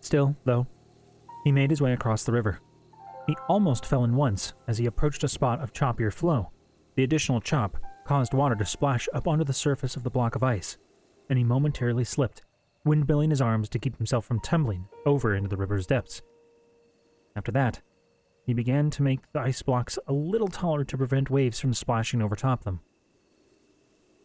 Still, 0.00 0.36
though, 0.44 0.66
he 1.46 1.52
made 1.52 1.70
his 1.70 1.80
way 1.80 1.92
across 1.92 2.24
the 2.24 2.32
river. 2.32 2.58
He 3.28 3.36
almost 3.46 3.86
fell 3.86 4.02
in 4.02 4.16
once 4.16 4.52
as 4.66 4.78
he 4.78 4.86
approached 4.86 5.22
a 5.22 5.28
spot 5.28 5.60
of 5.60 5.72
choppier 5.72 6.12
flow. 6.12 6.50
The 6.96 7.04
additional 7.04 7.40
chop 7.40 7.78
caused 8.04 8.34
water 8.34 8.56
to 8.56 8.64
splash 8.64 9.08
up 9.14 9.28
onto 9.28 9.44
the 9.44 9.52
surface 9.52 9.94
of 9.94 10.02
the 10.02 10.10
block 10.10 10.34
of 10.34 10.42
ice, 10.42 10.76
and 11.30 11.38
he 11.38 11.44
momentarily 11.44 12.02
slipped, 12.02 12.42
windmilling 12.84 13.30
his 13.30 13.40
arms 13.40 13.68
to 13.68 13.78
keep 13.78 13.96
himself 13.96 14.24
from 14.24 14.40
tumbling 14.40 14.88
over 15.06 15.36
into 15.36 15.48
the 15.48 15.56
river's 15.56 15.86
depths. 15.86 16.20
After 17.36 17.52
that, 17.52 17.80
he 18.44 18.52
began 18.52 18.90
to 18.90 19.04
make 19.04 19.20
the 19.32 19.38
ice 19.38 19.62
blocks 19.62 20.00
a 20.08 20.12
little 20.12 20.48
taller 20.48 20.82
to 20.82 20.98
prevent 20.98 21.30
waves 21.30 21.60
from 21.60 21.74
splashing 21.74 22.22
over 22.22 22.34
top 22.34 22.64
them. 22.64 22.80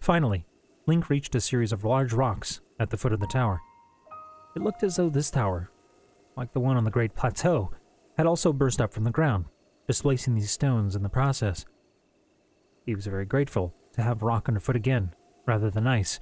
Finally, 0.02 0.48
Link 0.88 1.08
reached 1.08 1.36
a 1.36 1.40
series 1.40 1.72
of 1.72 1.84
large 1.84 2.14
rocks 2.14 2.62
at 2.80 2.90
the 2.90 2.98
foot 2.98 3.14
of 3.14 3.20
the 3.20 3.28
tower. 3.28 3.62
It 4.56 4.64
looked 4.64 4.82
as 4.82 4.96
though 4.96 5.12
this 5.12 5.30
tower 5.30 5.70
like 6.36 6.54
the 6.54 6.60
one 6.60 6.78
on 6.78 6.84
the 6.84 6.92
Great 6.92 7.16
Plateau, 7.16 7.72
had 8.18 8.26
also 8.26 8.54
burst 8.54 8.82
up 8.82 8.94
from 8.94 9.04
the 9.04 9.12
ground, 9.12 9.46
displacing 9.88 10.36
these 10.36 10.52
stones 10.52 10.96
in 10.96 11.04
the 11.04 11.10
process. 11.10 11.66
He 12.86 12.96
was 12.96 13.08
very 13.08 13.26
grateful 13.26 13.74
to 13.94 14.02
have 14.02 14.24
rock 14.24 14.48
underfoot 14.48 14.76
again, 14.76 15.14
rather 15.46 15.70
than 15.70 15.88
ice, 15.88 16.20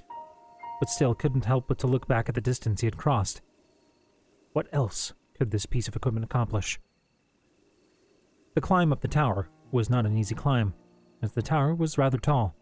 but 0.80 0.88
still 0.88 1.14
couldn't 1.14 1.44
help 1.44 1.68
but 1.68 1.78
to 1.78 1.86
look 1.86 2.08
back 2.08 2.28
at 2.28 2.34
the 2.34 2.40
distance 2.40 2.80
he 2.80 2.86
had 2.86 2.96
crossed. 2.96 3.42
What 4.52 4.66
else 4.72 5.12
could 5.38 5.50
this 5.50 5.66
piece 5.66 5.88
of 5.88 5.96
equipment 5.96 6.24
accomplish? 6.24 6.80
The 8.54 8.60
climb 8.60 8.92
up 8.92 9.00
the 9.00 9.08
tower 9.08 9.48
was 9.70 9.88
not 9.88 10.06
an 10.06 10.16
easy 10.16 10.34
climb, 10.34 10.74
as 11.22 11.32
the 11.32 11.42
tower 11.42 11.74
was 11.74 11.98
rather 11.98 12.18
tall. 12.18 12.56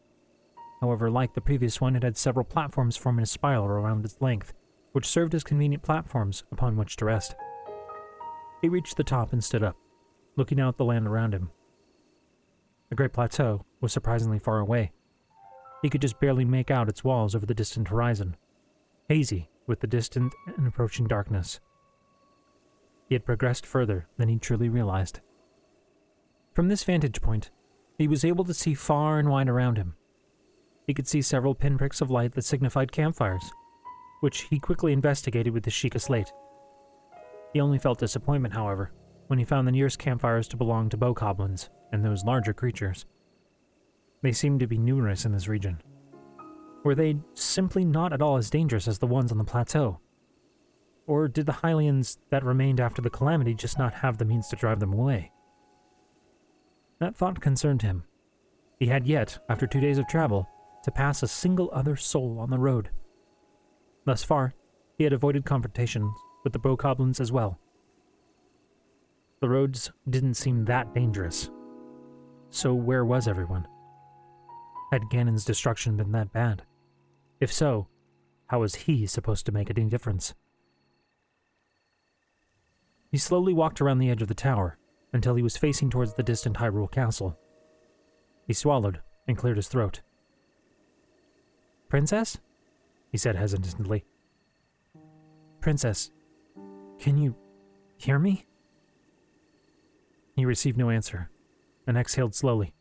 However, 0.81 1.11
like 1.11 1.35
the 1.35 1.41
previous 1.41 1.81
one, 1.81 1.97
it 1.97 2.03
had 2.03 2.17
several 2.17 2.45
platforms 2.45 2.97
forming 2.97 3.23
a 3.23 3.27
spiral 3.27 3.67
around 3.67 4.05
its 4.05 4.21
length, 4.21 4.53
which 4.93 5.07
served 5.07 5.35
as 5.35 5.45
convenient 5.45 5.83
platforms 5.83 6.45
upon 6.51 6.77
which 6.77 6.97
to 6.97 7.05
rest. 7.05 7.35
He 8.61 8.69
reached 8.69 8.97
the 8.97 9.05
top 9.05 9.33
and 9.33 9.43
stood 9.43 9.63
up, 9.63 9.77
looking 10.37 10.61
out 10.61 10.71
at 10.71 10.77
the 10.79 10.85
land 10.85 11.07
around 11.07 11.35
him. 11.35 11.51
The 12.89 12.95
great 12.97 13.13
plateau 13.13 13.65
was 13.81 13.93
surprisingly 13.93 14.39
far 14.39 14.59
away. 14.59 14.93
He 15.83 15.91
could 15.91 16.03
just 16.03 16.19
barely 16.19 16.45
make 16.45 16.71
out 16.71 16.89
its 16.89 17.05
walls 17.05 17.35
over 17.35 17.47
the 17.47 17.55
distant 17.55 17.89
horizon, 17.89 18.37
hazy 19.09 19.51
with 19.67 19.81
the 19.81 19.87
distant 19.87 20.35
and 20.57 20.67
approaching 20.67 21.07
darkness. 21.07 21.61
He 23.09 23.15
had 23.15 23.25
progressed 23.25 23.65
further 23.65 24.09
than 24.17 24.29
he 24.29 24.39
truly 24.39 24.69
realized. 24.69 25.21
From 26.55 26.69
this 26.69 26.83
vantage 26.83 27.21
point, 27.21 27.51
he 27.99 28.09
was 28.09 28.25
able 28.25 28.45
to 28.45 28.55
see 28.55 28.75
far 28.75 29.19
and 29.19 29.29
wide 29.29 29.49
around 29.49 29.77
him. 29.77 29.95
He 30.87 30.95
could 30.95 31.07
see 31.07 31.23
several 31.23 31.55
pinpricks 31.55 32.01
of 32.01 32.11
light 32.11 32.33
that 32.35 32.45
signified 32.45 32.91
campfires, 32.93 33.53
which 34.21 34.43
he 34.43 34.59
quickly 34.59 34.93
investigated 34.93 35.53
with 35.53 35.63
the 35.63 35.71
Sheikah 35.71 36.01
slate. 36.01 36.33
He 37.53 37.61
only 37.61 37.79
felt 37.79 37.99
disappointment, 37.99 38.55
however, 38.55 38.93
when 39.29 39.39
he 39.39 39.45
found 39.45 39.67
the 39.67 39.73
nearest 39.73 39.99
campfires 39.99 40.49
to 40.49 40.57
belong 40.57 40.89
to 40.89 40.99
bokoblins 40.99 41.69
and 41.93 42.05
those 42.05 42.25
larger 42.25 42.53
creatures. 42.53 43.07
They 44.23 44.33
seemed 44.33 44.61
to 44.61 44.67
be 44.67 44.79
numerous 44.79 45.25
in 45.25 45.33
this 45.33 45.49
region. 45.49 45.81
Were 46.85 46.95
they 46.95 47.17
simply 47.35 47.85
not 47.85 48.13
at 48.13 48.23
all 48.23 48.37
as 48.37 48.51
dangerous 48.51 48.89
as 48.89 48.99
the 48.99 49.07
ones 49.07 49.33
on 49.33 49.39
the 49.39 49.45
plateau? 49.45 50.01
Or 51.07 51.29
did 51.29 51.47
the 51.47 51.53
Hylians 51.53 52.19
that 52.31 52.45
remained 52.45 52.81
after 52.81 53.01
the 53.01 53.11
calamity 53.11 53.55
just 53.55 53.79
not 53.79 53.95
have 53.95 54.19
the 54.19 54.25
means 54.25 54.49
to 54.49 54.57
drive 54.57 54.81
them 54.81 54.93
away? 54.93 55.33
That 57.01 57.17
thought 57.17 57.41
concerned 57.41 57.83
him. 57.83 58.05
He 58.79 58.87
had 58.87 59.07
yet, 59.07 59.39
after 59.49 59.67
two 59.67 59.81
days 59.81 59.99
of 59.99 60.07
travel, 60.07 60.49
to 60.85 60.91
pass 60.91 61.23
a 61.23 61.29
single 61.29 61.71
other 61.73 61.97
soul 61.97 62.39
on 62.39 62.51
the 62.51 62.59
road. 62.59 62.91
Thus 64.09 64.25
far, 64.25 64.55
he 64.97 65.05
had 65.05 65.13
avoided 65.13 65.45
confrontations 65.45 66.17
with 66.43 66.55
the 66.55 66.59
bokoblins 66.59 67.21
as 67.21 67.31
well. 67.31 67.61
The 69.43 69.51
roads 69.51 69.93
didn't 70.09 70.33
seem 70.33 70.65
that 70.65 70.95
dangerous. 70.95 71.51
So 72.49 72.73
where 72.73 73.05
was 73.05 73.29
everyone? 73.29 73.69
Had 74.93 75.11
Ganon's 75.11 75.45
destruction 75.45 75.99
been 75.99 76.11
that 76.13 76.33
bad? 76.33 76.63
If 77.39 77.53
so, 77.53 77.89
how 78.47 78.61
was 78.61 78.77
he 78.77 79.07
supposed 79.07 79.45
to 79.45 79.53
make 79.53 79.69
any 79.69 79.85
difference? 79.85 80.33
He 83.13 83.19
slowly 83.19 83.53
walked 83.53 83.83
around 83.83 83.99
the 83.99 84.11
edge 84.11 84.23
of 84.23 84.29
the 84.29 84.35
tower 84.35 84.79
until 85.13 85.35
he 85.35 85.43
was 85.43 85.59
facing 85.59 85.91
towards 85.91 86.15
the 86.15 86.23
distant 86.23 86.57
Hyrule 86.57 86.91
Castle. 86.91 87.39
He 88.47 88.55
swallowed 88.55 89.03
and 89.27 89.37
cleared 89.37 89.59
his 89.59 89.69
throat. 89.69 90.01
Princess? 91.91 92.39
He 93.11 93.19
said 93.19 93.37
hesitantly. 93.37 94.05
Princess, 95.61 96.11
can 96.99 97.17
you 97.17 97.37
hear 97.97 98.19
me? 98.19 98.47
He 100.35 100.45
received 100.45 100.77
no 100.77 100.91
answer 100.91 101.31
and 101.87 101.97
exhaled 101.97 102.35
slowly. 102.35 102.75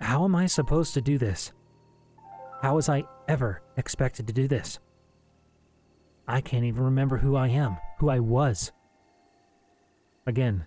How 0.00 0.24
am 0.24 0.34
I 0.34 0.46
supposed 0.46 0.94
to 0.94 1.00
do 1.00 1.18
this? 1.18 1.52
How 2.62 2.74
was 2.74 2.88
I 2.88 3.04
ever 3.28 3.62
expected 3.76 4.26
to 4.26 4.32
do 4.32 4.48
this? 4.48 4.78
I 6.26 6.40
can't 6.40 6.64
even 6.64 6.84
remember 6.84 7.16
who 7.18 7.36
I 7.36 7.48
am, 7.48 7.76
who 7.98 8.08
I 8.08 8.20
was. 8.20 8.72
Again, 10.26 10.66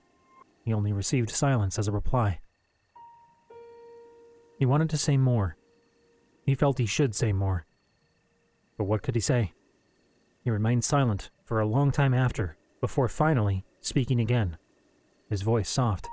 he 0.64 0.74
only 0.74 0.94
received 0.94 1.30
silence 1.30 1.78
as 1.78 1.88
a 1.88 1.92
reply. 1.92 2.40
He 4.58 4.66
wanted 4.66 4.90
to 4.92 4.98
say 4.98 5.18
more. 5.18 5.58
He 6.46 6.56
felt 6.56 6.78
he 6.78 6.86
should 6.86 7.16
say 7.16 7.32
more. 7.32 7.66
But 8.78 8.86
what 8.86 9.02
could 9.02 9.16
he 9.16 9.22
say? 9.22 9.54
He 10.44 10.50
remained 10.50 10.84
silent 10.84 11.30
for 11.46 11.60
a 11.60 11.66
long 11.66 11.92
time 11.92 12.14
after, 12.14 12.58
before 12.82 13.08
finally 13.08 13.64
speaking 13.80 14.20
again, 14.20 14.58
his 15.30 15.42
voice 15.42 15.70
soft. 15.70 16.08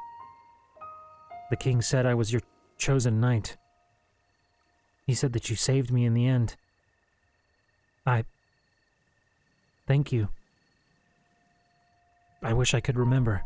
The 1.50 1.56
king 1.56 1.82
said 1.82 2.06
I 2.06 2.14
was 2.14 2.32
your 2.32 2.42
chosen 2.78 3.20
knight. 3.20 3.56
He 5.06 5.14
said 5.14 5.32
that 5.32 5.50
you 5.50 5.56
saved 5.56 5.90
me 5.90 6.04
in 6.04 6.14
the 6.14 6.26
end. 6.26 6.56
I. 8.06 8.24
Thank 9.86 10.12
you. 10.12 10.28
I 12.42 12.52
wish 12.52 12.74
I 12.74 12.80
could 12.80 12.96
remember. 12.96 13.42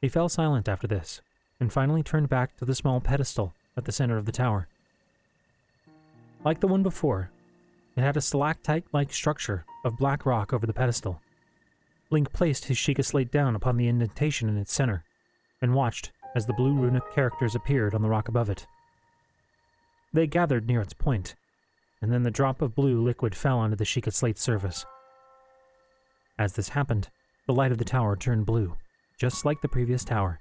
He 0.00 0.08
fell 0.08 0.28
silent 0.28 0.68
after 0.68 0.86
this, 0.86 1.20
and 1.58 1.72
finally 1.72 2.02
turned 2.02 2.28
back 2.28 2.56
to 2.58 2.64
the 2.64 2.74
small 2.74 3.00
pedestal 3.00 3.54
at 3.76 3.84
the 3.84 3.92
center 3.92 4.16
of 4.16 4.26
the 4.26 4.32
tower. 4.32 4.68
Like 6.44 6.60
the 6.60 6.68
one 6.68 6.82
before, 6.82 7.30
it 7.96 8.00
had 8.00 8.16
a 8.16 8.20
stalactite 8.20 8.84
like 8.92 9.12
structure 9.12 9.64
of 9.84 9.98
black 9.98 10.24
rock 10.24 10.52
over 10.52 10.66
the 10.66 10.72
pedestal. 10.72 11.20
Link 12.10 12.32
placed 12.32 12.66
his 12.66 12.76
Sheikah 12.76 13.04
slate 13.04 13.30
down 13.30 13.54
upon 13.54 13.76
the 13.76 13.88
indentation 13.88 14.48
in 14.48 14.56
its 14.56 14.72
center 14.72 15.04
and 15.60 15.74
watched 15.74 16.12
as 16.34 16.46
the 16.46 16.52
blue 16.52 16.74
runic 16.74 17.02
characters 17.12 17.54
appeared 17.54 17.94
on 17.94 18.02
the 18.02 18.08
rock 18.08 18.28
above 18.28 18.48
it. 18.48 18.66
They 20.12 20.26
gathered 20.26 20.66
near 20.66 20.80
its 20.80 20.94
point, 20.94 21.34
and 22.00 22.12
then 22.12 22.22
the 22.22 22.30
drop 22.30 22.62
of 22.62 22.74
blue 22.74 23.02
liquid 23.02 23.34
fell 23.34 23.58
onto 23.58 23.76
the 23.76 23.84
Sheikah 23.84 24.12
slate 24.12 24.38
surface. 24.38 24.86
As 26.38 26.52
this 26.52 26.70
happened, 26.70 27.08
the 27.46 27.54
light 27.54 27.72
of 27.72 27.78
the 27.78 27.84
tower 27.84 28.16
turned 28.16 28.46
blue, 28.46 28.76
just 29.18 29.44
like 29.44 29.60
the 29.60 29.68
previous 29.68 30.04
tower. 30.04 30.38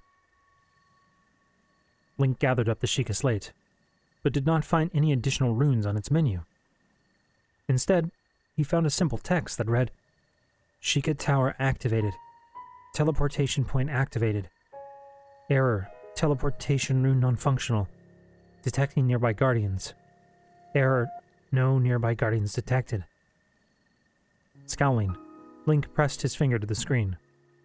Link 2.17 2.39
gathered 2.39 2.69
up 2.69 2.79
the 2.79 2.87
Sheikah 2.87 3.15
slate, 3.15 3.51
but 4.27 4.33
did 4.33 4.45
not 4.45 4.65
find 4.65 4.91
any 4.93 5.13
additional 5.13 5.55
runes 5.55 5.85
on 5.85 5.95
its 5.95 6.11
menu. 6.11 6.41
Instead, 7.69 8.11
he 8.57 8.61
found 8.61 8.85
a 8.85 8.89
simple 8.89 9.17
text 9.17 9.57
that 9.57 9.69
read 9.69 9.89
Sheikah 10.83 11.17
Tower 11.17 11.55
activated. 11.59 12.13
Teleportation 12.93 13.63
point 13.63 13.89
activated. 13.89 14.49
Error. 15.49 15.89
Teleportation 16.13 17.01
rune 17.03 17.21
non-functional. 17.21 17.87
Detecting 18.63 19.07
nearby 19.07 19.31
guardians. 19.31 19.93
Error. 20.75 21.07
No 21.53 21.79
nearby 21.79 22.13
guardians 22.13 22.51
detected. 22.51 23.05
Scowling, 24.65 25.15
Link 25.65 25.93
pressed 25.93 26.21
his 26.21 26.35
finger 26.35 26.59
to 26.59 26.67
the 26.67 26.75
screen, 26.75 27.15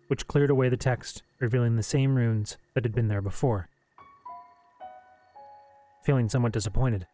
which 0.06 0.28
cleared 0.28 0.50
away 0.50 0.68
the 0.68 0.76
text, 0.76 1.24
revealing 1.40 1.74
the 1.74 1.82
same 1.82 2.14
runes 2.14 2.56
that 2.74 2.84
had 2.84 2.94
been 2.94 3.08
there 3.08 3.20
before. 3.20 3.68
Feeling 6.02 6.28
somewhat 6.28 6.52
disappointed, 6.52 7.06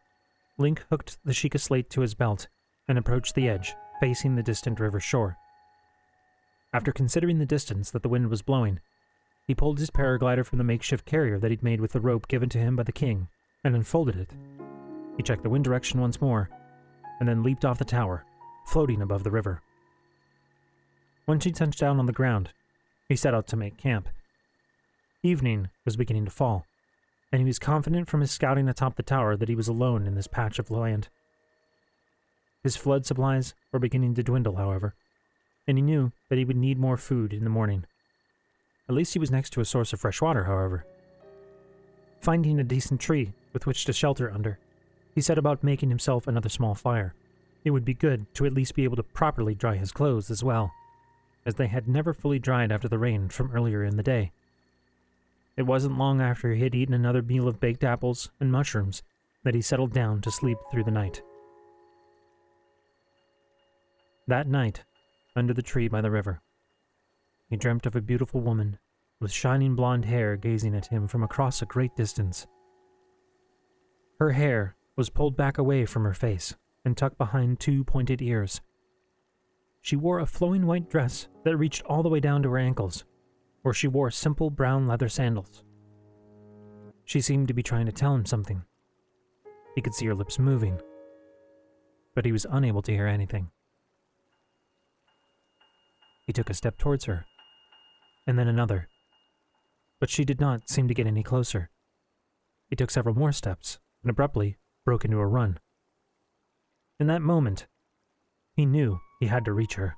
Link 0.57 0.83
hooked 0.89 1.17
the 1.23 1.33
Sheikah 1.33 1.59
slate 1.59 1.89
to 1.91 2.01
his 2.01 2.15
belt 2.15 2.47
and 2.87 2.97
approached 2.97 3.35
the 3.35 3.47
edge, 3.47 3.75
facing 3.99 4.35
the 4.35 4.43
distant 4.43 4.79
river 4.79 4.99
shore. 4.99 5.37
After 6.73 6.91
considering 6.91 7.39
the 7.39 7.45
distance 7.45 7.91
that 7.91 8.03
the 8.03 8.09
wind 8.09 8.29
was 8.29 8.41
blowing, 8.41 8.79
he 9.47 9.55
pulled 9.55 9.79
his 9.79 9.89
paraglider 9.89 10.45
from 10.45 10.57
the 10.57 10.63
makeshift 10.63 11.05
carrier 11.05 11.39
that 11.39 11.49
he'd 11.49 11.63
made 11.63 11.81
with 11.81 11.91
the 11.91 12.01
rope 12.01 12.27
given 12.27 12.49
to 12.49 12.59
him 12.59 12.75
by 12.75 12.83
the 12.83 12.91
king 12.91 13.27
and 13.63 13.75
unfolded 13.75 14.15
it. 14.15 14.31
He 15.17 15.23
checked 15.23 15.43
the 15.43 15.49
wind 15.49 15.63
direction 15.63 15.99
once 15.99 16.21
more, 16.21 16.49
and 17.19 17.27
then 17.27 17.43
leaped 17.43 17.65
off 17.65 17.79
the 17.79 17.85
tower, 17.85 18.25
floating 18.65 19.01
above 19.01 19.23
the 19.23 19.31
river. 19.31 19.61
Once 21.27 21.43
he 21.43 21.51
touched 21.51 21.79
down 21.79 21.99
on 21.99 22.05
the 22.05 22.13
ground, 22.13 22.49
he 23.07 23.15
set 23.15 23.33
out 23.33 23.47
to 23.47 23.57
make 23.57 23.77
camp. 23.77 24.09
Evening 25.21 25.69
was 25.85 25.97
beginning 25.97 26.25
to 26.25 26.31
fall, 26.31 26.65
and 27.31 27.39
he 27.41 27.45
was 27.45 27.59
confident 27.59 28.07
from 28.07 28.21
his 28.21 28.31
scouting 28.31 28.67
atop 28.67 28.95
the 28.95 29.03
tower 29.03 29.35
that 29.35 29.49
he 29.49 29.55
was 29.55 29.67
alone 29.67 30.07
in 30.07 30.15
this 30.15 30.27
patch 30.27 30.59
of 30.59 30.71
land. 30.71 31.09
His 32.63 32.75
flood 32.75 33.05
supplies 33.05 33.53
were 33.71 33.79
beginning 33.79 34.15
to 34.15 34.23
dwindle, 34.23 34.55
however, 34.55 34.95
and 35.67 35.77
he 35.77 35.81
knew 35.81 36.11
that 36.29 36.37
he 36.37 36.45
would 36.45 36.57
need 36.57 36.79
more 36.79 36.97
food 36.97 37.33
in 37.33 37.43
the 37.43 37.49
morning. 37.49 37.85
At 38.89 38.95
least 38.95 39.13
he 39.13 39.19
was 39.19 39.31
next 39.31 39.51
to 39.51 39.61
a 39.61 39.65
source 39.65 39.93
of 39.93 39.99
fresh 39.99 40.21
water, 40.21 40.45
however. 40.45 40.85
Finding 42.21 42.59
a 42.59 42.63
decent 42.63 42.99
tree 42.99 43.31
with 43.53 43.65
which 43.65 43.85
to 43.85 43.93
shelter 43.93 44.31
under, 44.31 44.59
he 45.13 45.21
set 45.21 45.37
about 45.37 45.63
making 45.63 45.89
himself 45.89 46.27
another 46.27 46.49
small 46.49 46.75
fire. 46.75 47.13
It 47.63 47.71
would 47.71 47.85
be 47.85 47.93
good 47.93 48.25
to 48.35 48.45
at 48.45 48.53
least 48.53 48.75
be 48.75 48.83
able 48.83 48.95
to 48.95 49.03
properly 49.03 49.53
dry 49.53 49.75
his 49.75 49.91
clothes 49.91 50.31
as 50.31 50.43
well, 50.43 50.71
as 51.45 51.55
they 51.55 51.67
had 51.67 51.87
never 51.87 52.13
fully 52.13 52.39
dried 52.39 52.71
after 52.71 52.87
the 52.87 52.97
rain 52.97 53.29
from 53.29 53.51
earlier 53.51 53.83
in 53.83 53.95
the 53.95 54.03
day. 54.03 54.31
It 55.59 55.67
wasn't 55.67 55.97
long 55.97 56.21
after 56.21 56.53
he 56.53 56.63
had 56.63 56.73
eaten 56.73 56.93
another 56.93 57.21
meal 57.21 57.45
of 57.45 57.59
baked 57.59 57.83
apples 57.83 58.31
and 58.39 58.49
mushrooms 58.49 59.03
that 59.43 59.53
he 59.53 59.61
settled 59.61 59.91
down 59.91 60.21
to 60.21 60.31
sleep 60.31 60.57
through 60.71 60.85
the 60.85 60.91
night. 60.91 61.21
That 64.25 64.47
night, 64.47 64.85
under 65.35 65.53
the 65.53 65.61
tree 65.61 65.89
by 65.89 65.99
the 65.99 66.11
river, 66.11 66.39
he 67.49 67.57
dreamt 67.57 67.85
of 67.85 67.97
a 67.97 68.01
beautiful 68.01 68.39
woman 68.39 68.79
with 69.19 69.33
shining 69.33 69.75
blonde 69.75 70.05
hair 70.05 70.37
gazing 70.37 70.73
at 70.75 70.85
him 70.85 71.09
from 71.09 71.23
across 71.23 71.61
a 71.61 71.65
great 71.65 71.93
distance. 71.93 72.47
Her 74.17 74.31
hair 74.31 74.77
was 74.95 75.09
pulled 75.09 75.35
back 75.35 75.57
away 75.57 75.85
from 75.85 76.05
her 76.05 76.13
face 76.13 76.55
and 76.85 76.95
tucked 76.95 77.17
behind 77.17 77.59
two 77.59 77.83
pointed 77.83 78.21
ears. 78.21 78.61
She 79.81 79.97
wore 79.97 80.19
a 80.19 80.25
flowing 80.25 80.65
white 80.65 80.89
dress 80.89 81.27
that 81.43 81.57
reached 81.57 81.83
all 81.83 82.01
the 82.01 82.07
way 82.07 82.21
down 82.21 82.43
to 82.43 82.49
her 82.51 82.57
ankles, 82.57 83.03
or 83.63 83.73
she 83.73 83.87
wore 83.87 84.11
simple 84.11 84.49
brown 84.49 84.87
leather 84.87 85.09
sandals. 85.09 85.63
She 87.05 87.21
seemed 87.21 87.47
to 87.47 87.53
be 87.53 87.63
trying 87.63 87.85
to 87.85 87.91
tell 87.91 88.13
him 88.13 88.25
something. 88.25 88.63
He 89.75 89.81
could 89.81 89.93
see 89.93 90.05
her 90.05 90.15
lips 90.15 90.39
moving, 90.39 90.79
but 92.15 92.25
he 92.25 92.31
was 92.31 92.45
unable 92.49 92.81
to 92.83 92.91
hear 92.91 93.07
anything. 93.07 93.49
He 96.25 96.33
took 96.33 96.49
a 96.49 96.53
step 96.53 96.77
towards 96.77 97.05
her, 97.05 97.25
and 98.27 98.37
then 98.37 98.47
another. 98.47 98.87
But 99.99 100.09
she 100.09 100.23
did 100.23 100.39
not 100.39 100.69
seem 100.69 100.87
to 100.87 100.93
get 100.93 101.07
any 101.07 101.23
closer. 101.23 101.69
He 102.69 102.75
took 102.75 102.91
several 102.91 103.15
more 103.15 103.31
steps, 103.31 103.79
and 104.03 104.09
abruptly 104.09 104.57
broke 104.85 105.03
into 105.03 105.17
a 105.17 105.25
run. 105.25 105.59
In 106.99 107.07
that 107.07 107.21
moment, 107.21 107.67
he 108.53 108.65
knew 108.65 108.99
he 109.19 109.25
had 109.25 109.45
to 109.45 109.53
reach 109.53 109.73
her. 109.75 109.95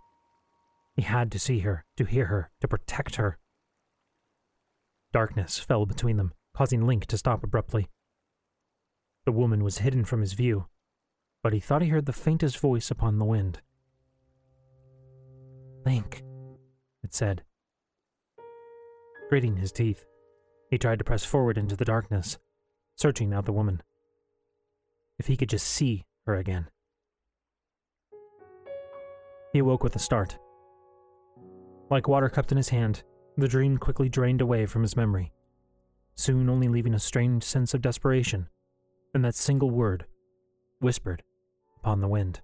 He 0.96 1.02
had 1.02 1.32
to 1.32 1.40
see 1.40 1.60
her, 1.60 1.84
to 1.98 2.06
hear 2.06 2.26
her, 2.26 2.52
to 2.62 2.68
protect 2.68 3.16
her. 3.16 3.38
Darkness 5.14 5.60
fell 5.60 5.86
between 5.86 6.18
them, 6.18 6.34
causing 6.56 6.86
Link 6.86 7.06
to 7.08 7.18
stop 7.18 7.44
abruptly. 7.44 7.90
The 9.26 9.32
woman 9.32 9.64
was 9.64 9.80
hidden 9.80 10.06
from 10.06 10.22
his 10.22 10.34
view, 10.34 10.68
but 11.44 11.54
he 11.54 11.60
thought 11.60 11.82
he 11.82 11.90
heard 11.90 12.06
the 12.06 12.14
faintest 12.14 12.58
voice 12.60 12.90
upon 12.90 13.20
the 13.20 13.26
wind. 13.26 13.62
Link, 15.86 16.24
it 17.04 17.14
said. 17.14 17.44
Gritting 19.30 19.58
his 19.58 19.72
teeth, 19.72 20.06
he 20.70 20.78
tried 20.78 21.00
to 21.00 21.06
press 21.06 21.26
forward 21.26 21.58
into 21.58 21.76
the 21.76 21.86
darkness, 21.86 22.38
searching 22.96 23.34
out 23.34 23.46
the 23.46 23.52
woman. 23.52 23.82
If 25.20 25.28
he 25.28 25.38
could 25.38 25.50
just 25.50 25.68
see 25.68 26.06
her 26.26 26.36
again. 26.36 26.68
He 29.54 29.60
awoke 29.60 29.84
with 29.84 29.96
a 29.96 30.00
start. 30.00 30.38
Like 31.90 32.08
water 32.08 32.30
cupped 32.30 32.52
in 32.52 32.58
his 32.58 32.70
hand, 32.70 33.04
the 33.38 33.48
dream 33.48 33.78
quickly 33.78 34.10
drained 34.10 34.42
away 34.42 34.66
from 34.66 34.82
his 34.82 34.96
memory, 34.96 35.32
soon 36.16 36.50
only 36.50 36.68
leaving 36.68 36.94
a 36.94 37.00
strange 37.00 37.44
sense 37.44 37.74
of 37.74 37.82
desperation 37.82 38.48
and 39.14 39.26
that 39.26 39.36
single 39.36 39.70
word, 39.70 40.06
whispered 40.80 41.24
upon 41.78 42.02
the 42.02 42.08
wind. 42.08 42.42